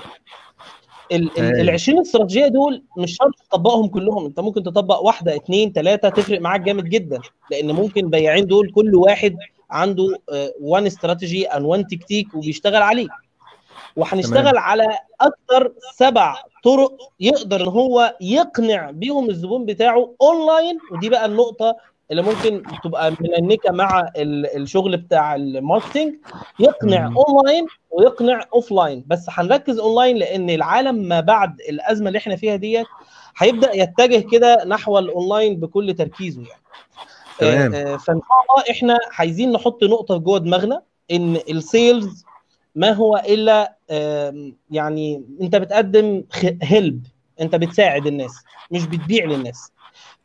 ال 1.11 1.29
هاي. 1.39 1.61
ال 1.61 1.69
20 1.69 1.99
استراتيجية 1.99 2.47
دول 2.47 2.83
مش 2.97 3.15
شرط 3.17 3.35
تطبقهم 3.49 3.87
كلهم. 3.87 4.25
انت 4.25 4.39
ممكن 4.39 4.63
تطبق 4.63 4.99
واحدة 4.99 5.35
اثنين 5.35 5.71
ثلاثة 5.71 6.09
تفرق 6.09 6.41
معاك 6.41 6.61
جامد 6.61 6.83
جدا. 6.89 7.19
لأن 7.51 7.71
ممكن 7.71 8.05
البياعين 8.05 8.45
دول 8.47 8.71
كل 8.71 8.95
واحد 8.95 9.37
عنده 9.69 10.17
one 10.61 10.85
strategy 10.85 11.45
and 11.47 11.65
one 11.65 11.87
tactic 11.87 12.33
وبيشتغل 12.35 12.81
عليه. 12.81 13.07
وهنشتغل 13.95 14.51
تمام. 14.51 14.57
على 14.57 14.97
أكتر 15.21 15.73
سبع 15.95 16.35
طرق 16.63 16.97
يقدر 17.19 17.61
إن 17.61 17.67
هو 17.67 18.15
يقنع 18.21 18.91
بيهم 18.91 19.29
الزبون 19.29 19.65
بتاعه 19.65 20.13
أونلاين 20.21 20.77
ودي 20.91 21.09
بقى 21.09 21.25
النقطة 21.25 21.75
اللي 22.11 22.21
ممكن 22.21 22.63
تبقى 22.83 23.13
ملنكة 23.19 23.71
مع 23.71 23.99
ال- 24.17 24.57
الشغل 24.61 24.97
بتاع 24.97 25.35
ال 25.35 25.43
marketing 25.43 26.13
يقنع. 26.59 27.13
أونلاين 27.27 27.65
ويقنع 27.91 28.43
offline 28.53 29.03
بس 29.07 29.25
هنركز 29.29 29.79
أونلاين 29.79 30.17
لأن 30.17 30.49
العالم 30.49 30.95
ما 30.95 31.19
بعد 31.19 31.61
الأزمة 31.69 32.07
اللي 32.07 32.17
إحنا 32.19 32.35
فيها 32.35 32.55
ديت 32.55 32.85
هيبدأ 33.37 33.75
يتجه 33.75 34.19
كده 34.31 34.63
نحو 34.67 34.99
الأونلاين 34.99 35.59
بكل 35.59 35.93
تركيزه 35.93 36.41
يعني 37.41 37.69
تمام. 37.69 37.73
آه، 37.75 37.93
آه، 37.93 37.97
فإن 37.97 38.19
شاء 38.21 38.57
الله 38.57 38.71
إحنا 38.71 38.97
عايزين 39.19 39.51
نحط 39.51 39.83
نقطة 39.83 40.17
جوه 40.17 40.39
دماغنا 40.39 40.81
إن 41.11 41.35
ال 41.49 41.62
sales 41.62 42.25
ما 42.75 42.91
هو 42.91 43.17
إلا 43.17 43.75
يعني 44.71 45.23
أنت 45.41 45.55
بتقدم 45.55 46.23
help 46.63 47.05
أنت 47.41 47.55
بتساعد 47.55 48.07
الناس 48.07 48.43
مش 48.71 48.85
بتبيع 48.87 49.25
للناس. 49.25 49.71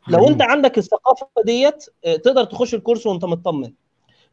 لو. 0.07 0.27
أنت 0.27 0.41
عندك 0.41 0.77
الثقافة 0.77 1.27
ديت 1.45 1.85
آه، 2.05 2.15
تقدر 2.15 2.43
تخش 2.43 2.73
الكورس 2.73 3.07
وأنت 3.07 3.25
مطمن. 3.25 3.71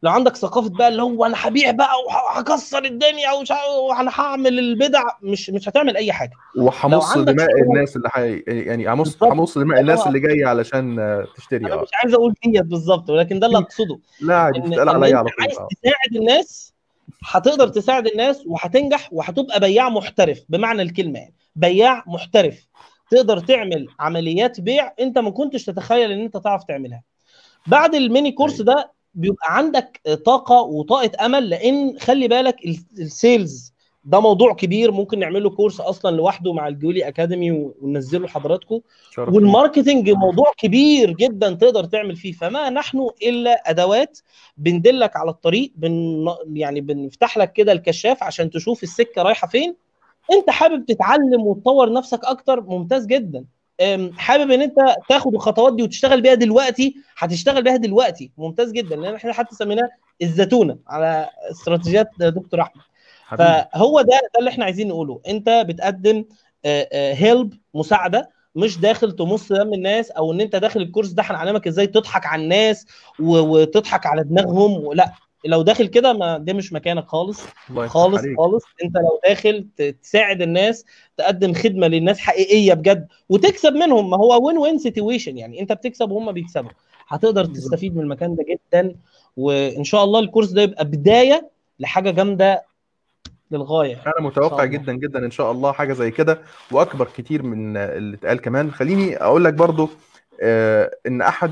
لو 0.03 0.11
عندك 0.11 0.35
ثقافة 0.35 0.69
بقى 0.69 0.87
اللي 0.87 1.01
هو 1.01 1.25
أنا 1.25 1.35
هبيع 1.39 1.71
بقى 1.71 1.89
وهكسر 2.07 2.85
الدنيا 2.85 3.31
وأنا 3.31 4.11
هعمل 4.15 4.59
البدع 4.59 5.03
مش 5.21 5.49
مش 5.49 5.69
هتعمل 5.69 5.97
أي 5.97 6.11
حاجة. 6.13 6.31
وهمص 6.57 7.17
دماء 7.17 7.47
الناس 7.61 7.95
اللي 7.95 8.09
حي... 8.09 8.43
يعني 8.47 8.89
همص. 8.93 9.23
همص 9.23 9.57
دماء 9.57 9.79
الناس 9.79 9.99
هو- 9.99 10.07
اللي 10.07 10.19
جاية 10.19 10.45
علشان 10.45 10.99
آه، 10.99 11.27
تشتري 11.37 11.65
أنا 11.65 11.75
مش 11.81 11.89
عايز 12.03 12.13
أقول 12.13 12.33
ديت 12.45 12.63
بالظبط 12.65 13.09
ولكن 13.09 13.39
ده 13.39 13.47
اللي 13.47 13.57
أقصده. 13.57 13.99
لا 14.21 14.35
عادي 14.37 14.59
بتتقال 14.59 14.89
عليا 14.89 15.17
على 15.17 15.29
طول 15.29 15.45
عايز 15.45 15.57
آه. 15.57 15.67
تساعد 15.81 16.15
الناس 16.21 16.72
هتقدر 17.25 17.67
تساعد 17.67 18.07
الناس 18.07 18.43
وهتنجح 18.45 19.09
وهتبقى 19.13 19.59
بياع 19.59 19.89
محترف 19.89 20.43
بمعنى 20.49 20.81
الكلمة 20.81 21.19
يعني 21.19 21.33
بياع 21.55 22.03
محترف 22.07 22.67
تقدر 23.11 23.39
تعمل 23.39 23.87
عمليات 23.99 24.61
بيع 24.61 24.93
انت 24.99 25.17
ما 25.17 25.29
كنتش 25.29 25.65
تتخيل 25.65 26.11
ان 26.11 26.19
انت 26.21 26.37
تعرف 26.37 26.63
تعملها 26.63 27.03
بعد 27.67 27.95
ال 27.95 28.02
mini 28.02 28.31
course 28.31 28.53
أيوة. 28.61 28.65
ده 28.65 28.91
بيبقى 29.13 29.57
عندك 29.57 30.01
طاقة 30.25 30.61
وطاقة 30.61 31.25
أمل 31.25 31.49
لأن 31.49 31.99
خلي 31.99 32.27
بالك 32.27 32.65
ال- 32.65 32.85
ال 32.99 33.11
sales 33.11 33.72
ده 34.05 34.19
موضوع 34.19 34.53
كبير 34.53 34.91
ممكن 34.91 35.19
نعمل 35.19 35.43
له 35.43 35.49
كورس 35.49 35.79
أصلا 35.81 36.15
لوحده 36.15 36.53
مع 36.53 36.67
الجولي 36.67 37.07
academy 37.07 37.51
وننزله 37.51 38.25
لحضراتكم. 38.25 38.79
وال 39.17 39.34
marketing 39.34 40.09
موضوع 40.09 40.53
كبير 40.57 41.11
جدا 41.11 41.53
تقدر 41.53 41.85
تعمل 41.85 42.15
فيه. 42.15 42.31
فما 42.31 42.69
نحن 42.69 43.09
إلا 43.23 43.69
أدوات 43.69 44.19
بندلك 44.57 45.17
على 45.17 45.29
الطريق 45.31 45.71
بن 45.75 46.25
يعني 46.53 46.81
بنفتح 46.81 47.37
لك 47.37 47.53
كده 47.53 47.71
الكشاف 47.71 48.23
عشان 48.23 48.49
تشوف 48.49 48.83
السكة 48.83 49.21
رايحة 49.21 49.47
فين. 49.47 49.75
أنت 50.31 50.49
حابب 50.49 50.85
تتعلم 50.85 51.41
وتطور 51.47 51.93
نفسك 51.93 52.25
أكتر؟ 52.25 52.61
ممتاز 52.61 53.05
جدا. 53.05 53.45
حابب 54.17 54.51
إن 54.51 54.61
أنت 54.61 54.75
تاخد 55.09 55.33
الخطوات 55.33 55.75
دي 55.75 55.83
وتشتغل 55.83 56.21
بيها 56.21 56.33
دلوقتي؟ 56.33 56.95
هتشتغل 57.17 57.63
بيها 57.63 57.75
دلوقتي. 57.75 58.31
ممتاز 58.37 58.71
جدا 58.71 58.95
لأن 58.95 59.15
إحنا 59.15 59.33
حتى 59.33 59.55
سميناه 59.55 59.89
الزتونة 60.21 60.77
على 60.87 61.29
استراتيجيات 61.51 62.09
دكتور 62.19 62.61
أحمد. 62.61 62.83
فهو 63.37 64.01
ده 64.01 64.07
ده 64.33 64.39
اللي 64.39 64.49
إحنا 64.49 64.65
عايزين 64.65 64.87
نقوله. 64.87 65.21
انت 65.27 65.65
بتقدم 65.67 66.25
help 66.93 67.53
مساعدة 67.73 68.29
مش 68.55 68.77
داخل 68.79 69.11
تمص 69.11 69.51
دم 69.53 69.73
الناس 69.73 70.11
أو 70.11 70.31
إن 70.31 70.41
أنت 70.41 70.55
داخل 70.55 70.81
الكورس 70.81 71.09
ده 71.09 71.23
هنعلمك 71.23 71.67
إزاي 71.67 71.87
تضحك 71.87 72.25
على 72.25 72.43
الناس 72.43 72.85
وتضحك 73.19 74.05
على 74.05 74.23
دماغهم 74.23 74.93
لا. 74.93 75.11
لو 75.45 75.61
داخل 75.61 75.87
كده 75.87 76.13
ما 76.13 76.37
ده 76.37 76.53
مش 76.53 76.73
مكانك 76.73 77.05
خالص. 77.07 77.41
خالص 77.87 78.19
عليك. 78.19 78.37
خالص. 78.37 78.63
أنت 78.83 78.95
لو 78.97 79.19
داخل 79.27 79.67
تساعد 80.03 80.41
الناس 80.41 80.85
تقدم 81.17 81.53
خدمة 81.53 81.87
للناس 81.87 82.19
حقيقية 82.19 82.73
بجد 82.73 83.07
وتكسب 83.29 83.73
منهم. 83.73 84.09
ما 84.09 84.17
هو 84.17 84.47
win 84.47 84.57
win 84.57 84.77
situation 84.77 85.37
يعني. 85.37 85.59
أنت 85.61 85.71
بتكسب 85.73 86.11
وهم 86.11 86.31
بيكسبوا. 86.31 86.71
هتقدر. 87.07 87.45
تستفيد 87.45 87.95
من 87.95 88.01
المكان 88.01 88.35
ده 88.35 88.45
جدا. 88.49 88.95
وإن 89.37 89.83
شاء 89.83 90.03
الله 90.03 90.19
الكورس 90.19 90.49
ده 90.49 90.61
يبقى 90.61 90.85
بداية 90.85 91.49
لحاجة 91.79 92.11
جامدة 92.11 92.65
للغاية 93.51 93.95
أنا 94.07 94.27
متوقع. 94.27 94.65
جدا 94.65 94.93
جدا 94.93 95.25
إن 95.25 95.31
شاء 95.31 95.51
الله 95.51 95.71
حاجة 95.71 95.93
زي 95.93 96.11
كده 96.11 96.39
وأكبر 96.71 97.07
كتير 97.17 97.43
من 97.43 97.77
اللي 97.77 98.15
اتقال 98.17 98.41
كمان. 98.41 98.71
خليني 98.71 99.17
أقول 99.17 99.43
لك 99.43 99.53
برضو 99.53 99.89
آه، 100.41 100.91
إن 101.07 101.21
أحد 101.21 101.51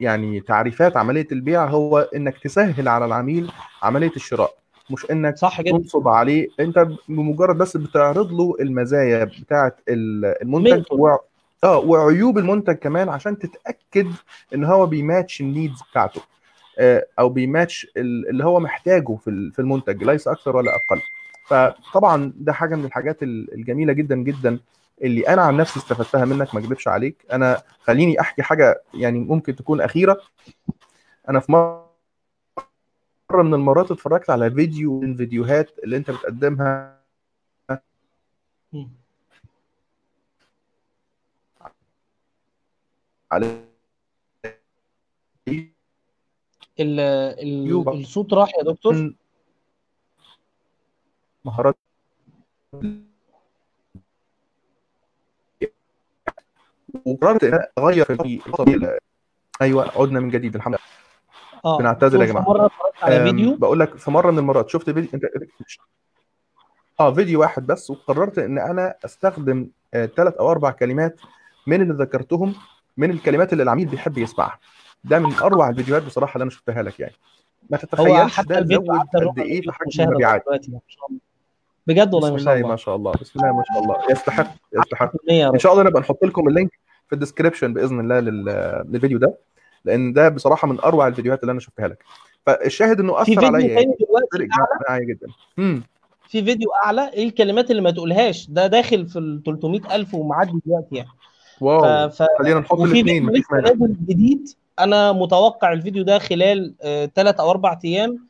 يعني 0.00 0.40
تعريفات 0.40 0.96
عملية 0.96 1.26
البيع 1.32 1.64
هو 1.66 1.98
إنك 1.98 2.38
تسهل 2.38 2.88
على 2.88 3.04
العميل 3.04 3.50
عملية 3.82 4.12
الشراء. 4.16 4.54
مش 4.90 5.10
إنك 5.10 5.36
صح 5.36 5.60
جدا. 5.60 5.78
تنصب 5.78 6.08
عليه. 6.08 6.48
أنت 6.60 6.88
بمجرد 7.08 7.58
بس 7.58 7.76
بتعرض 7.76 8.32
له 8.32 8.54
المزايا 8.60 9.24
بتاعه 9.24 9.76
ال- 9.88 10.42
المنتج. 10.42 10.84
و... 10.92 11.16
آه 11.64 11.78
وعيوب 11.78 12.38
المنتج 12.38 12.74
كمان 12.74 13.08
عشان 13.08 13.38
تتأكد 13.38 14.06
إن 14.54 14.64
هو 14.64 14.86
بيماتش 14.86 15.40
النيدز 15.40 15.78
بتاعته 15.90 16.20
آه، 16.78 17.06
أو 17.18 17.28
بيماتش 17.28 17.86
ال- 17.96 18.28
اللي 18.28 18.44
هو 18.44 18.60
محتاجه 18.60 19.16
في 19.24 19.58
المنتج 19.58 20.04
ليس 20.04 20.28
أكثر 20.28 20.56
ولا 20.56 20.70
أقل. 20.76 21.00
فطبعا 21.48 22.32
ده 22.36 22.52
حاجة 22.52 22.74
من 22.76 22.84
الحاجات 22.84 23.22
ال- 23.22 23.54
الجميلة 23.54 23.92
جدا 23.92 24.16
جدا 24.16 24.58
اللي 25.02 25.28
أنا 25.28 25.42
عن 25.42 25.56
نفسي 25.56 25.78
استفدتها 25.80 26.24
منك 26.24 26.54
ما 26.54 26.60
اكذبش 26.60 26.88
عليك. 26.88 27.26
أنا 27.32 27.62
خليني 27.80 28.20
أحكي 28.20 28.42
حاجة 28.42 28.82
يعني 28.94 29.18
ممكن 29.18 29.56
تكون 29.56 29.80
أخيرة. 29.80 30.20
أنا 31.28 31.40
في 31.40 31.52
مرة 31.52 33.42
من 33.42 33.54
المرات 33.54 33.90
اتفرجت 33.90 34.30
على 34.30 34.50
فيديو 34.50 35.00
من 35.00 35.12
الفيديوهات 35.12 35.78
اللي 35.84 35.96
أنت 35.96 36.10
بتقدمها. 36.10 36.98
على 43.32 43.64
ال 46.80 47.00
ال 47.40 47.66
يوبا. 47.66 47.92
الصوت 47.92 48.32
راح 48.34 48.48
يا 48.58 48.62
دكتور؟ 48.64 49.14
مهارات. 51.44 51.76
وقررت 57.04 57.44
إن 57.44 57.54
أنا 57.54 57.68
أغير 57.78 58.04
في. 58.04 58.40
أيوه 59.62 59.92
عدنا 59.96 60.20
من 60.20 60.30
جديد 60.30 60.54
الحمد 60.54 60.74
لله. 60.74 60.84
آه 61.64 61.78
بنعتذر 61.78 62.20
يا 62.20 62.26
في 62.26 62.32
جماعة. 62.32 62.44
مرة 62.44 62.66
اتفرجت 62.66 63.04
على 63.04 63.24
فيديو؟ 63.24 63.56
بقول 63.56 63.80
لك 63.80 63.96
في 63.96 64.10
مرة 64.10 64.30
من 64.30 64.38
المرات 64.38 64.70
شفت 64.70 64.90
فيديو؟ 64.90 65.10
انت 65.14 65.24
آه 67.00 67.14
فيديو 67.14 67.40
واحد 67.40 67.66
بس 67.66 67.90
وقررت 67.90 68.38
إن 68.38 68.58
أنا 68.58 68.94
أستخدم 69.04 69.68
ثلاث 69.92 70.34
أو 70.34 70.50
أربع 70.50 70.70
كلمات 70.70 71.20
من 71.66 71.82
اللي 71.82 71.94
ذكرتهم 71.94 72.54
من 72.96 73.10
الكلمات 73.10 73.52
اللي 73.52 73.62
العميل 73.62 73.88
بيحب 73.88 74.18
يسمعها. 74.18 74.58
ده 75.04 75.18
من 75.18 75.34
أروع 75.34 75.68
الفيديوهات 75.68 76.02
بصراحة 76.02 76.32
اللي 76.32 76.42
أنا 76.42 76.50
شفتها 76.50 76.82
لك 76.82 77.00
يعني. 77.00 77.14
ما 77.70 77.78
هو 77.78 77.82
تتخيلش 77.82 78.36
حتى 78.36 78.48
ده 78.48 78.76
زود 78.76 78.88
قد 79.14 79.38
إيه 79.38 79.60
في 79.60 79.72
حجم 79.72 80.02
المبيعات 80.04 80.42
دلوقتي 80.46 80.70
ما 80.70 80.80
شاء 80.88 81.06
الله 81.06 81.20
بجد 81.88 82.14
والله 82.14 82.30
ما 82.30 82.38
شاء 82.38 82.56
الله 82.56 82.68
ما 82.68 82.76
شاء 82.76 82.96
الله. 82.96 83.12
بسم 83.12 83.40
الله 83.40 83.52
ما 83.56 83.62
شاء 83.72 83.82
الله. 83.82 83.96
يستحق 84.10 84.54
يستحق. 84.78 85.12
100% 85.12 85.16
يا 85.30 85.48
إن 85.54 85.58
شاء 85.58 85.72
الله 85.72 85.84
نبقى 85.84 86.00
نحط 86.00 86.24
لكم 86.24 86.48
ال 86.48 86.52
link 86.52 86.70
في 87.08 87.12
ال 87.14 87.19
description 87.19 87.74
بإذن 87.74 88.00
الله 88.00 88.20
لل- 88.20 88.84
للفيديو 88.92 89.18
ده 89.18 89.34
لأن 89.84 90.12
ده 90.12 90.28
بصراحة 90.28 90.68
من 90.68 90.80
أروع 90.80 91.06
الفيديوهات 91.06 91.40
اللي 91.42 91.52
أنا 91.52 91.60
شفتها 91.60 91.88
لك. 91.88 92.02
فالشاهد 92.46 93.00
إنه 93.00 93.24
في 93.24 93.32
أثر 93.32 93.44
عليا 93.46 93.66
يعني 93.68 93.94
معايا 94.88 95.04
جدا. 95.04 95.26
امم 95.58 95.82
في 96.28 96.44
فيديو 96.44 96.68
أعلى؟ 96.84 97.10
إيه 97.12 97.24
الكلمات 97.28 97.70
اللي 97.70 97.82
ما 97.82 97.90
تقولهاش؟ 97.90 98.50
ده 98.50 98.66
داخل 98.66 99.06
في 99.08 99.18
ال 99.18 99.42
300000 99.42 100.14
ومعدي 100.14 100.52
دلوقتي 100.66 100.96
يعني. 100.96 101.08
wow. 101.60 102.08
ف... 102.08 102.22
خلينا 102.38 102.60
نحط 102.60 102.80
الاثنين 102.80 103.30
جديد. 104.08 104.48
أنا 104.78 105.12
متوقع 105.12 105.72
الفيديو 105.72 106.02
ده 106.04 106.18
خلال 106.18 106.74
ثلاث 107.14 107.40
أو 107.40 107.50
أربع 107.50 107.78
أيام. 107.84 108.27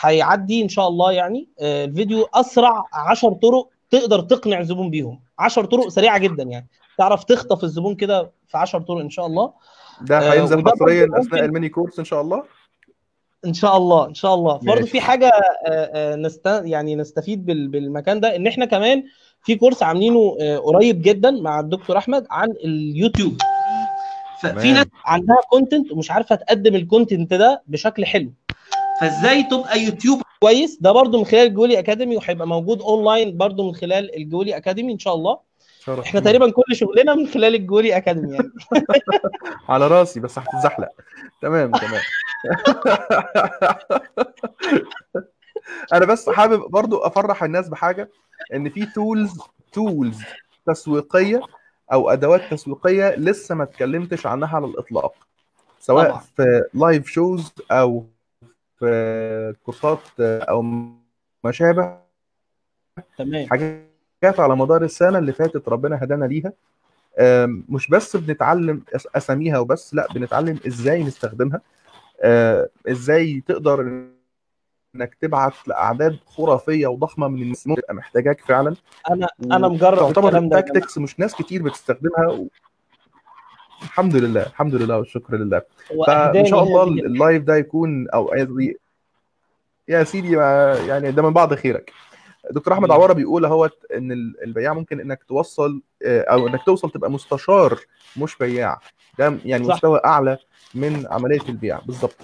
هيعدي 0.00 0.62
إن 0.62 0.68
شاء 0.68 0.88
الله 0.88 1.12
يعني 1.12 1.48
آه، 1.60 1.84
الفيديو 1.84 2.28
أسرع 2.34 2.84
10 2.92 3.32
طرق 3.32 3.68
تقدر 3.90 4.20
تقنع 4.20 4.60
الزبون 4.60 4.90
بيهم. 4.90 5.20
10 5.38 5.64
طرق 5.64 5.88
سريعة 5.88 6.18
جدا 6.18 6.42
يعني. 6.42 6.68
تعرف 6.98 7.24
تخطف 7.24 7.64
الزبون 7.64 7.94
كده 7.94 8.30
في 8.48 8.58
10 8.58 8.78
طرق 8.78 8.98
إن 8.98 9.10
شاء 9.10 9.26
الله. 9.26 9.52
ده 10.00 10.18
آه، 10.18 10.32
هينزل 10.32 10.64
حصريا 10.68 11.08
أثناء 11.14 11.44
الميني 11.44 11.68
كورس 11.68 11.98
إن 11.98 12.04
شاء 12.04 12.20
الله؟ 12.20 12.42
إن 13.46 13.54
شاء 13.54 13.76
الله 13.76 14.06
إن 14.06 14.14
شاء 14.14 14.34
الله. 14.34 14.58
برضه. 14.62 14.86
في 14.86 15.00
حاجة 15.00 15.26
آه، 15.26 15.70
آه، 15.70 16.16
نست 16.16 16.46
يعني 16.64 16.94
نستفيد 16.96 17.46
بال- 17.46 17.68
بالمكان 17.68 18.20
ده 18.20 18.36
إن 18.36 18.46
إحنا 18.46 18.64
كمان 18.64 19.04
في 19.42 19.54
كورس 19.56 19.82
عاملينه 19.82 20.36
آه، 20.40 20.56
قريب 20.58 21.02
جدا 21.02 21.30
مع 21.30 21.60
الدكتور 21.60 21.98
أحمد 21.98 22.26
عن 22.30 22.50
اليوتيوب. 22.50 23.36
ففي. 24.42 24.72
ناس 24.72 24.86
عندها 25.04 25.36
content 25.50 25.92
ومش 25.92 26.10
عارفة 26.10 26.34
تقدم 26.34 26.74
ال 26.74 26.82
content 26.82 27.34
ده 27.34 27.62
بشكل 27.66 28.04
حلو. 28.06 28.32
فازاي 29.00 29.42
تبقى 29.42 29.80
يوتيوبر 29.80 30.22
كويس؟ 30.40 30.78
ده 30.80 30.92
برضو 30.92 31.18
من 31.18 31.24
خلال 31.24 31.46
الجولي 31.46 31.78
أكاديمي 31.78 32.16
وهيبقى 32.16 32.46
موجود 32.46 32.82
أونلاين 32.82 33.36
برضو 33.36 33.66
من 33.66 33.74
خلال 33.74 34.16
الجولي 34.16 34.56
أكاديمي 34.56 34.92
إن 34.92 34.98
شاء 34.98 35.14
الله. 35.14 35.38
شرف 35.80 36.04
إحنا. 36.04 36.20
تقريبا 36.20 36.50
كل 36.50 36.76
شغلنا 36.76 37.14
من 37.14 37.26
خلال 37.26 37.54
الجولي 37.54 37.96
أكاديمي 37.96 38.32
يعني. 38.34 38.50
على 39.68 39.86
راسي 39.86 40.20
بس 40.20 40.38
هتتزحلق. 40.38 40.88
تمام 41.42 41.70
تمام. 41.70 42.00
أنا 45.92 46.06
بس 46.06 46.30
حابب 46.30 46.70
برضو 46.70 46.98
أفرح 46.98 47.42
الناس 47.42 47.68
بحاجة 47.68 48.10
إن 48.54 48.70
في 48.70 48.86
tools 48.86 49.38
tools 49.72 50.18
تسويقية 50.66 51.40
أو 51.92 52.10
أدوات 52.10 52.40
تسويقية 52.50 53.14
لسه 53.16 53.54
ما 53.54 53.64
اتكلمتش 53.64 54.26
عنها 54.26 54.56
على 54.56 54.66
الإطلاق 54.66 55.14
سواء 55.80 56.08
طبعا. 56.08 56.20
في 56.36 56.62
live 56.74 57.06
shows 57.06 57.52
أو 57.70 58.06
كورسات 59.64 60.00
أو 60.20 60.62
ما 61.44 61.50
شابه 61.50 61.98
تمام. 63.18 63.46
حاجات 63.46 64.40
على 64.40 64.56
مدار 64.56 64.84
السنة 64.84 65.18
اللي 65.18 65.32
فاتت 65.32 65.68
ربنا 65.68 65.98
هدانا 66.02 66.24
ليها. 66.24 66.52
مش 67.68 67.88
بس 67.88 68.16
بنتعلم 68.16 68.82
أساميها 69.16 69.58
وبس 69.58 69.94
لأ 69.94 70.06
بنتعلم 70.14 70.58
إزاي 70.66 71.04
نستخدمها. 71.04 71.60
آه، 72.20 72.68
إزاي 72.88 73.42
تقدر 73.46 74.04
إنك 74.96 75.14
تبعت 75.20 75.68
لأعداد 75.68 76.18
خرافية 76.26 76.86
وضخمة 76.86 77.28
من 77.28 77.42
الناس. 77.42 77.66
ممكن 77.66 77.82
تبقى 77.82 77.94
محتاجاك 77.94 78.40
فعلا. 78.40 78.74
أنا 79.10 79.28
أنا 79.44 79.68
مجرب 79.68 79.98
تعتبر 79.98 80.28
الكلام 80.28 80.48
ده. 80.48 80.60
tactics 80.60 80.98
مش 80.98 81.20
ناس 81.20 81.34
كتير 81.34 81.62
بتستخدمها. 81.62 82.26
و... 82.28 82.48
الحمد 83.82 84.16
لله 84.16 84.42
الحمد 84.42 84.74
لله 84.74 84.98
والشكر 84.98 85.36
لله. 85.36 85.62
فإن 86.06 86.46
شاء 86.46 86.62
الله 86.62 86.82
ال 86.84 86.96
live 86.96 87.42
ده 87.42 87.56
يكون 87.56 88.08
أو 88.10 88.24
قصدي 88.28 88.78
يا 89.88 90.04
سيدي 90.04 90.32
يعني 90.88 91.10
ده 91.12 91.22
من 91.22 91.32
بعض 91.32 91.54
خيرك. 91.54 91.92
دكتور 92.50 92.74
أحمد. 92.74 92.90
عوارة 92.90 93.12
بيقول 93.12 93.44
أهوت 93.44 93.78
إن 93.96 94.12
ال- 94.12 94.34
البياع 94.44 94.72
ممكن 94.74 95.00
إنك 95.00 95.22
توصل 95.28 95.82
آه، 96.04 96.20
أو 96.22 96.48
إنك 96.48 96.60
توصل 96.66 96.90
تبقى 96.90 97.10
مستشار 97.10 97.78
مش 98.16 98.36
بياع. 98.36 98.78
ده 99.18 99.38
يعني 99.44 99.64
صح. 99.64 99.74
مستوى 99.74 100.00
أعلى 100.04 100.38
من 100.74 101.06
عملية 101.10 101.48
البيع 101.48 101.78
بالظبط 101.86 102.16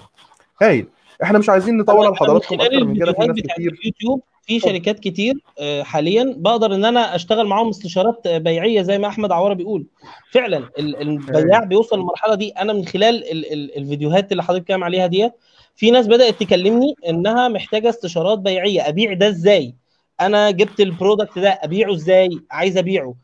هايل. 0.62 0.86
إحنا 1.22 1.38
مش 1.38 1.48
عايزين 1.48 1.76
نطول 1.76 2.06
على 2.06 2.16
حضراتكم 2.16 2.60
أكتر 2.60 2.84
من 2.84 2.96
كده 2.98 3.12
في 3.12 3.26
ناس 3.26 3.36
كتير 3.36 3.72
اليوتيوب 3.72 4.22
في 4.48 4.61
شركات 4.61 4.98
كتير 5.00 5.34
آه، 5.58 5.82
حاليا 5.82 6.34
بقدر 6.38 6.74
إن 6.74 6.84
أنا 6.84 7.14
أشتغل 7.14 7.46
معاهم 7.46 7.68
استشارات 7.68 8.26
آه، 8.26 8.38
بيعية 8.38 8.82
زي 8.82 8.98
ما 8.98 9.08
أحمد 9.08 9.32
عوارة 9.32 9.54
بيقول. 9.54 9.87
فعلا 10.32 10.56
ال- 10.78 10.96
البياع 11.00 11.64
بيوصل 11.64 11.96
للمرحلة 11.98 12.34
دي. 12.34 12.50
أنا 12.50 12.72
من 12.72 12.87
خلال 12.87 13.30
ال- 13.32 13.52
ال- 13.52 13.76
الفيديوهات 13.76 14.32
اللي 14.32 14.42
حضرتك 14.42 14.61
بتتكلم 14.62 14.84
عليها 14.84 15.06
ديت 15.06 15.32
في 15.76 15.90
ناس 15.90 16.06
بدأت 16.06 16.40
تكلمني 16.40 16.94
إنها 17.08 17.48
محتاجة 17.48 17.88
استشارات 17.88 18.38
بيعية. 18.38 18.88
أبيع 18.88 19.12
ده 19.12 19.28
إزاي؟ 19.28 19.74
أنا 20.20 20.50
جبت 20.50 20.80
ال 20.80 20.88
product 20.88 21.38
ده 21.38 21.48
أبيعه 21.62 21.94
إزاي؟ 21.94 22.28
عايز 22.50 22.76
أبيعه. 22.76 23.14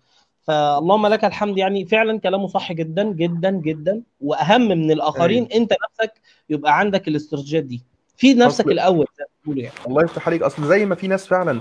فاللهم 0.42 1.06
لك 1.06 1.24
الحمد. 1.24 1.58
يعني 1.58 1.84
فعلا 1.87 2.18
كلامه 2.20 2.46
صح 2.46 2.72
جدا 2.72 3.02
جدا 3.12 3.50
جدا. 3.50 4.02
وأهم 4.20 4.60
من 4.68 4.90
الآخرين 4.90 5.48
أنت 5.54 5.72
نفسك 5.90 6.12
يبقى 6.50 6.78
عندك 6.78 7.08
الاستراتيجيات 7.08 7.64
دي. 7.64 7.82
في 8.16 8.35
نفسك 8.35 8.64
أصل- 8.64 8.68
الأول 8.68 9.07
يعني. 9.46 9.70
الله 9.87 10.03
يفتح 10.05 10.29
عليك. 10.29 10.42
أصل 10.42 10.64
زي 10.64 10.87
ما 10.87 10.94
في 10.94 11.09
ناس 11.09 11.27
فعلا 11.27 11.61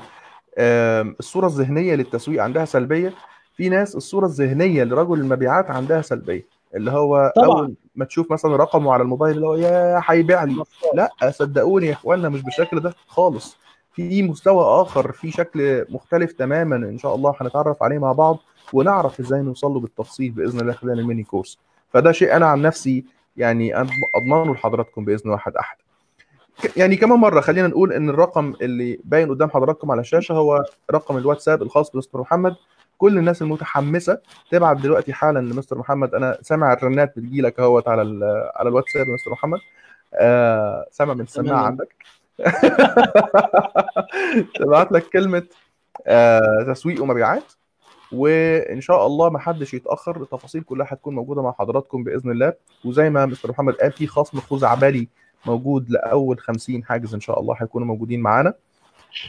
الصورة 1.20 1.48
الذهنية 1.48 1.96
للتسويق 1.96 2.44
عندها 2.44 2.66
سلبية. 2.66 3.14
في 3.58 3.70
ناس 3.70 3.96
الصورة 3.96 4.26
الذهنية 4.26 4.84
لرجل 4.84 5.20
المبيعات 5.20 5.72
عندها 5.72 6.02
سلبية. 6.02 6.46
اللي 6.76 6.92
هو 6.92 7.34
طبعاً. 7.36 7.48
أول 7.48 7.74
ما 7.96 8.06
تشوف 8.06 8.32
مثلا 8.32 8.56
رقمه 8.56 8.94
على 8.94 9.04
الموبايل 9.04 9.36
اللي 9.36 9.48
هو 9.48 9.56
يا 9.56 10.02
هيبيع 10.06 10.44
لي. 10.44 10.64
لا 10.94 11.10
صدقوني 11.32 11.88
يا 11.88 11.94
اخوانا 11.94 12.30
مش 12.30 12.42
بالشكل 12.42 12.80
ده 12.80 12.94
خالص. 13.08 13.58
في 13.94 14.24
مستوى 14.24 14.82
آخر 14.82 15.12
في 15.12 15.32
شكل 15.32 15.86
مختلف 15.90 16.32
تماما 16.32 16.76
إن 16.76 16.98
شاء 16.98 17.16
الله 17.16 17.36
هنتعرف 17.42 17.84
عليه 17.84 17.98
مع 18.00 18.12
بعض 18.12 18.38
ونعرف 18.74 19.20
إزاي 19.20 19.42
نوصل 19.42 19.72
له 19.72 19.80
بالتفصيل 19.80 20.32
بإذن 20.32 20.60
الله 20.60 20.74
خلال 20.74 21.00
الميني 21.00 21.24
كورس. 21.24 21.60
فده 21.94 22.12
شيء 22.12 22.36
أنا 22.36 22.46
عن 22.46 22.62
نفسي 22.62 23.06
يعني 23.38 23.82
أضمنه 24.16 24.54
لحضراتكم 24.54 25.06
بإذن 25.06 25.30
واحد 25.32 25.56
أحد. 25.56 25.78
يعني 26.78 26.96
كمان 26.96 27.20
مرة 27.20 27.42
خلينا 27.42 27.68
نقول 27.68 27.94
إن 27.94 28.10
الرقم 28.10 28.54
اللي 28.62 29.00
باين 29.04 29.30
قدام 29.30 29.50
حضراتكم 29.50 29.92
على 29.92 30.02
الشاشة 30.02 30.34
هو 30.34 30.66
رقم 30.92 31.18
الواتساب 31.18 31.62
الخاص 31.62 31.92
بمستر 31.92 32.22
محمد. 32.22 32.56
كل 32.98 33.18
الناس 33.18 33.42
المتحمسة 33.42 34.18
تبعت 34.52 34.78
دلوقتي 34.78 35.14
حالا 35.14 35.40
لمستر 35.40 35.78
محمد. 35.78 36.16
أنا 36.16 36.38
سامع 36.42 36.74
الرنات 36.74 37.14
بتجيلك 37.20 37.60
أهوت 37.60 37.88
على 37.88 38.02
ال- 38.02 38.50
على 38.56 38.70
الواتساب 38.70 39.08
مستر 39.08 39.32
محمد. 39.32 39.60
آه 40.14 40.86
سامع 40.92 41.14
من 41.14 41.22
السماعة. 41.22 41.66
عندك. 41.66 41.96
تبعت 44.60 44.92
لك 44.92 45.04
كلمة 45.10 45.44
آه 46.08 46.66
تسويق 46.68 47.02
ومبيعات. 47.04 47.54
وإن 48.12 48.82
شاء 48.82 49.08
الله 49.08 49.30
ما 49.30 49.40
حدش 49.40 49.74
يتأخر 49.74 50.22
التفاصيل 50.22 50.62
كلها 50.64 50.88
هتكون 50.90 51.16
موجودة 51.16 51.42
مع 51.42 51.52
حضراتكم 51.60 52.04
بإذن 52.04 52.32
الله. 52.32 52.54
وزي 52.86 53.10
ما 53.10 53.26
مستر 53.26 53.50
محمد 53.50 53.74
قال 53.74 53.92
في 53.92 54.08
خصم 54.08 54.40
خزعبلي 54.40 55.08
موجود 55.46 55.90
لأول 55.90 56.40
50 56.40 56.84
حاجز 56.84 57.14
إن 57.14 57.20
شاء 57.20 57.40
الله 57.40 57.56
هيكونوا 57.62 57.88
موجودين 57.88 58.22
معانا. 58.22 58.54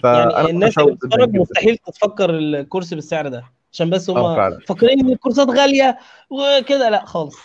يعني 0.05 0.51
الناس 0.51 0.79
اللي 0.79 0.93
بتتفرج. 0.93 1.37
مستحيل 1.37 1.77
تتفكر 1.77 2.31
الكورس 2.31 2.95
بالسعر 2.95 3.29
ده 3.29 3.45
عشان 3.73 3.91
بس 3.91 4.11
آه 4.11 4.49
هم 4.49 4.59
فاكرين 4.61 5.01
إن 5.01 5.13
الكورسات 5.13 5.49
غالية 5.49 5.99
وكده 6.31 6.89
لا 6.89 7.05
خالص. 7.05 7.37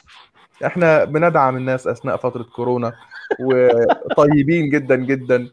إحنا 0.66 1.04
بندعم 1.04 1.58
الناس 1.58 1.88
أثناء 1.88 2.18
فترة 2.18 2.44
كورونا 2.44 2.94
وطيبين 3.40 4.70
جدا 4.70 4.96
جدا 4.96 5.50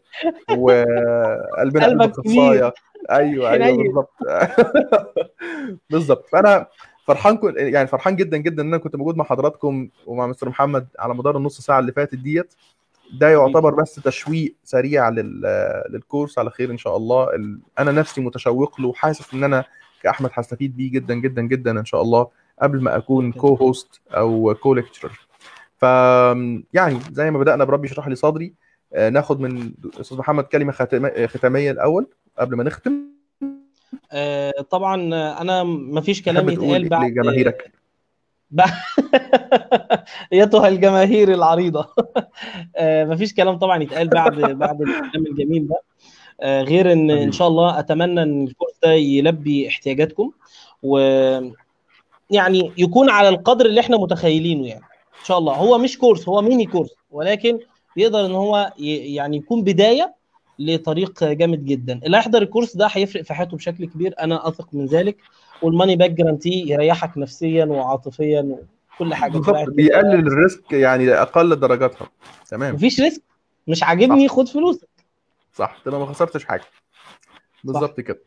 وقلبنا 0.50 1.86
قلب 1.86 2.12
خصاية. 2.12 2.74
أيوه 3.10 3.50
أيوه. 3.50 3.76
بالظبط 3.76 4.12
بالظبط 5.90 6.28
فأنا 6.32 6.66
فرحان 7.06 7.36
كن... 7.36 7.54
يعني 7.56 7.86
فرحان 7.86 8.16
جدا 8.16 8.36
جدا 8.36 8.62
إن 8.62 8.68
أنا 8.68 8.78
كنت 8.78 8.96
موجود 8.96 9.16
مع 9.16 9.24
حضراتكم 9.24 9.88
ومع 10.06 10.26
مستر 10.26 10.48
محمد 10.48 10.86
على 10.98 11.14
مدار 11.14 11.36
النص 11.36 11.60
ساعة 11.60 11.78
اللي 11.78 11.92
فاتت 11.92 12.14
ديت. 12.14 12.54
ده 13.12 13.28
يعتبر 13.28 13.74
بس 13.74 13.94
تشويق 13.94 14.54
سريع 14.64 15.08
لل... 15.08 15.40
للكورس 15.90 16.38
على 16.38 16.50
خير 16.50 16.70
إن 16.70 16.78
شاء 16.78 16.96
الله. 16.96 17.34
ال... 17.34 17.58
أنا 17.78 17.92
نفسي 17.92 18.20
متشوق 18.20 18.80
له 18.80 18.88
وحاسس 18.88 19.34
إن 19.34 19.44
أنا 19.44 19.64
كأحمد 20.02 20.30
هستفيد 20.32 20.76
بيه 20.76 20.90
جدا 20.90 21.14
جدا 21.14 21.42
جدا 21.42 21.80
إن 21.80 21.84
شاء 21.84 22.02
الله 22.02 22.28
قبل 22.62 22.82
ما 22.82 22.96
أكون 22.96 23.32
co-host 23.32 24.00
أو 24.10 24.54
co-lecturer 24.54 25.26
ف 25.76 25.82
يعني 26.72 26.98
زي 27.12 27.30
ما 27.30 27.38
بدأنا 27.38 27.64
برب 27.64 27.88
اشرح 27.88 28.08
لي 28.08 28.14
صدري 28.14 28.54
آه، 28.92 29.08
ناخد 29.08 29.40
من 29.40 29.72
أستاذ 30.00 30.18
محمد 30.18 30.44
كلمة 30.44 30.72
ختامية 31.26 31.70
الأول 31.70 32.06
قبل 32.38 32.56
ما 32.56 32.64
نختم. 32.64 33.06
آه 34.12 34.52
طبعا 34.70 34.94
أنا 35.40 35.62
ما 35.64 36.00
فيش 36.00 36.22
كلام 36.22 36.48
يتقال 36.48 36.88
بعد 36.88 37.10
لجماهيرك؟ 37.10 37.72
ايتها 40.32 40.68
الجماهير 40.68 41.34
العريضة. 41.34 41.88
آه 42.76 43.04
ما 43.04 43.16
فيش 43.16 43.34
كلام 43.34 43.58
طبعا 43.58 43.82
يتقال 43.82 44.08
بعد 44.08 44.40
بعد 44.64 44.80
الكلام 44.82 45.26
الجميل 45.26 45.68
ده. 45.68 45.76
آه 46.40 46.62
غير 46.62 46.92
إن 46.92 47.10
إن 47.10 47.32
شاء 47.32 47.48
الله 47.48 47.78
أتمنى 47.78 48.22
إن 48.22 48.44
الكورس 48.44 48.72
ده 48.82 48.92
يلبي 48.92 49.68
احتياجاتكم 49.68 50.30
و 50.82 50.98
يعني 52.30 52.72
يكون 52.78 53.10
على 53.10 53.28
القدر 53.28 53.66
اللي 53.66 53.80
إحنا 53.80 53.96
متخيلينه 53.96 54.66
يعني. 54.68 54.84
إن 55.20 55.24
شاء 55.24 55.38
الله. 55.38 55.54
هو 55.54 55.78
مش 55.78 55.98
كورس 55.98 56.28
هو 56.28 56.42
mini 56.42 56.66
course 56.66 56.90
ولكن 57.10 57.58
يقدر 57.96 58.26
إن 58.26 58.32
هو 58.32 58.72
يعني 58.78 59.36
يكون 59.36 59.62
بداية 59.64 60.14
لطريق 60.58 61.24
جامد 61.24 61.64
جدا. 61.64 62.00
اللي 62.04 62.16
هيحضر 62.16 62.42
الكورس 62.42 62.76
ده 62.76 62.86
هيفرق 62.92 63.22
في 63.22 63.34
حياته 63.34 63.56
بشكل 63.56 63.84
كبير. 63.86 64.14
أنا 64.20 64.48
أثق 64.48 64.68
من 64.72 64.86
ذلك. 64.86 65.16
وال 65.62 65.72
money 65.72 65.96
back 65.96 66.10
guarantee 66.10 66.64
يريحك 66.68 67.18
نفسيا 67.18 67.64
وعاطفيا 67.64 68.56
وكل 68.96 69.14
حاجة 69.14 69.32
بالظبط 69.32 69.68
بيقلل 69.68 70.26
ال 70.26 70.35
risk 70.35 70.72
يعني 70.72 71.06
لأقل 71.06 71.56
درجاتها 71.56 72.08
تمام. 72.48 72.74
مفيش 72.74 73.00
ريسك. 73.00 73.22
مش 73.68 73.82
عاجبني 73.82 74.28
خد 74.28 74.48
فلوسك. 74.48 74.88
صح. 75.54 75.76
تبقى 75.84 76.00
ما 76.00 76.06
خسرتش 76.06 76.44
حاجة. 76.44 76.64
بالظبط 77.64 78.00
كده. 78.00 78.22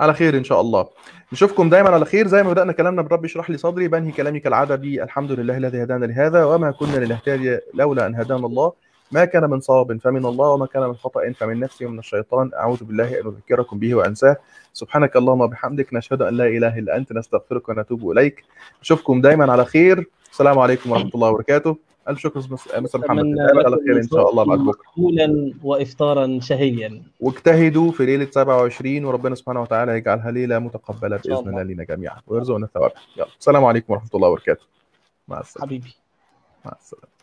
على 0.00 0.14
خير 0.14 0.36
إن 0.36 0.44
شاء 0.44 0.60
الله. 0.60 0.88
نشوفكم 1.32 1.68
دايما 1.68 1.88
على 1.88 2.04
خير. 2.04 2.26
زي 2.26 2.42
ما 2.42 2.50
بدأنا 2.50 2.72
كلامنا 2.72 3.02
برب 3.02 3.24
اشرح 3.24 3.50
لي 3.50 3.58
صدري. 3.58 3.88
بنهي 3.88 4.12
كلامي 4.12 4.40
كالعادة 4.40 4.76
بالحمد 4.76 5.32
لله 5.32 5.56
الذي 5.56 5.82
هدانا 5.82 6.06
لهذا 6.06 6.44
وما 6.44 6.70
كنا 6.70 6.96
لنهتدي 6.96 7.58
لولا 7.74 8.06
أن 8.06 8.14
هدانا 8.14 8.46
الله. 8.46 8.72
ما 9.12 9.24
كان 9.24 9.50
من 9.50 9.60
صواب 9.60 10.00
فمن 10.00 10.26
الله 10.26 10.48
وما 10.48 10.66
كان 10.66 10.82
من 10.82 10.94
خطأ 10.94 11.32
فمن 11.32 11.60
نفسي 11.60 11.86
ومن 11.86 11.98
الشيطان. 11.98 12.50
أعوذ 12.54 12.84
بالله 12.84 13.20
أن 13.20 13.26
أذكركم 13.26 13.78
به 13.78 13.94
وأنساه. 13.94 14.36
سبحانك 14.72 15.16
اللهم 15.16 15.40
وبحمدك 15.40 15.94
نشهد 15.94 16.22
أن 16.22 16.34
لا 16.34 16.46
إله 16.46 16.78
إلا 16.78 16.96
أنت 16.96 17.12
نستغفرك 17.12 17.68
ونتوب 17.68 18.10
إليك. 18.10 18.44
نشوفكم 18.82 19.20
دايما 19.20 19.52
على 19.52 19.64
خير. 19.64 20.06
السلام 20.30 20.58
عليكم 20.58 20.90
ورحمة 20.90 21.10
الله 21.14 21.30
وبركاته. 21.30 21.76
ألف 22.08 22.18
شكر 22.18 22.38
مس- 22.38 22.50
مستر 22.50 22.98
محمد 22.98 23.18
أتمنى 23.18 23.32
نتقابل 23.32 23.66
على 23.66 23.76
خير 23.76 23.96
إن 23.96 24.08
شاء 24.08 24.30
الله 24.30 24.44
بعد 24.44 24.58
بكرة. 24.58 24.82
مقبولا 24.88 25.52
وافطارا 25.64 26.38
شهيا. 26.40 27.02
واجتهدوا 27.20 27.92
في 27.92 28.06
ليلة 28.06 28.28
27 28.30 29.04
وربنا 29.04 29.34
سبحانه 29.34 29.62
وتعالى 29.62 29.92
يجعلها 29.92 30.30
ليلة 30.30 30.58
متقبلة 30.58 31.20
شاء 31.26 31.42
بإذن 31.42 31.58
الله. 31.58 31.62
لنا 31.62 31.84
جميعا. 31.84 32.20
ويرزقنا 32.26 32.64
الثواب. 32.64 32.92
يلا 33.16 33.26
السلام 33.38 33.64
عليكم 33.64 33.92
ورحمة 33.92 34.10
الله 34.14 34.28
وبركاته. 34.28 34.64
مع 35.28 35.40
السلامة. 35.40 35.66
حبيبي. 35.66 35.94
مع 36.64 36.72
السلامة. 36.80 37.21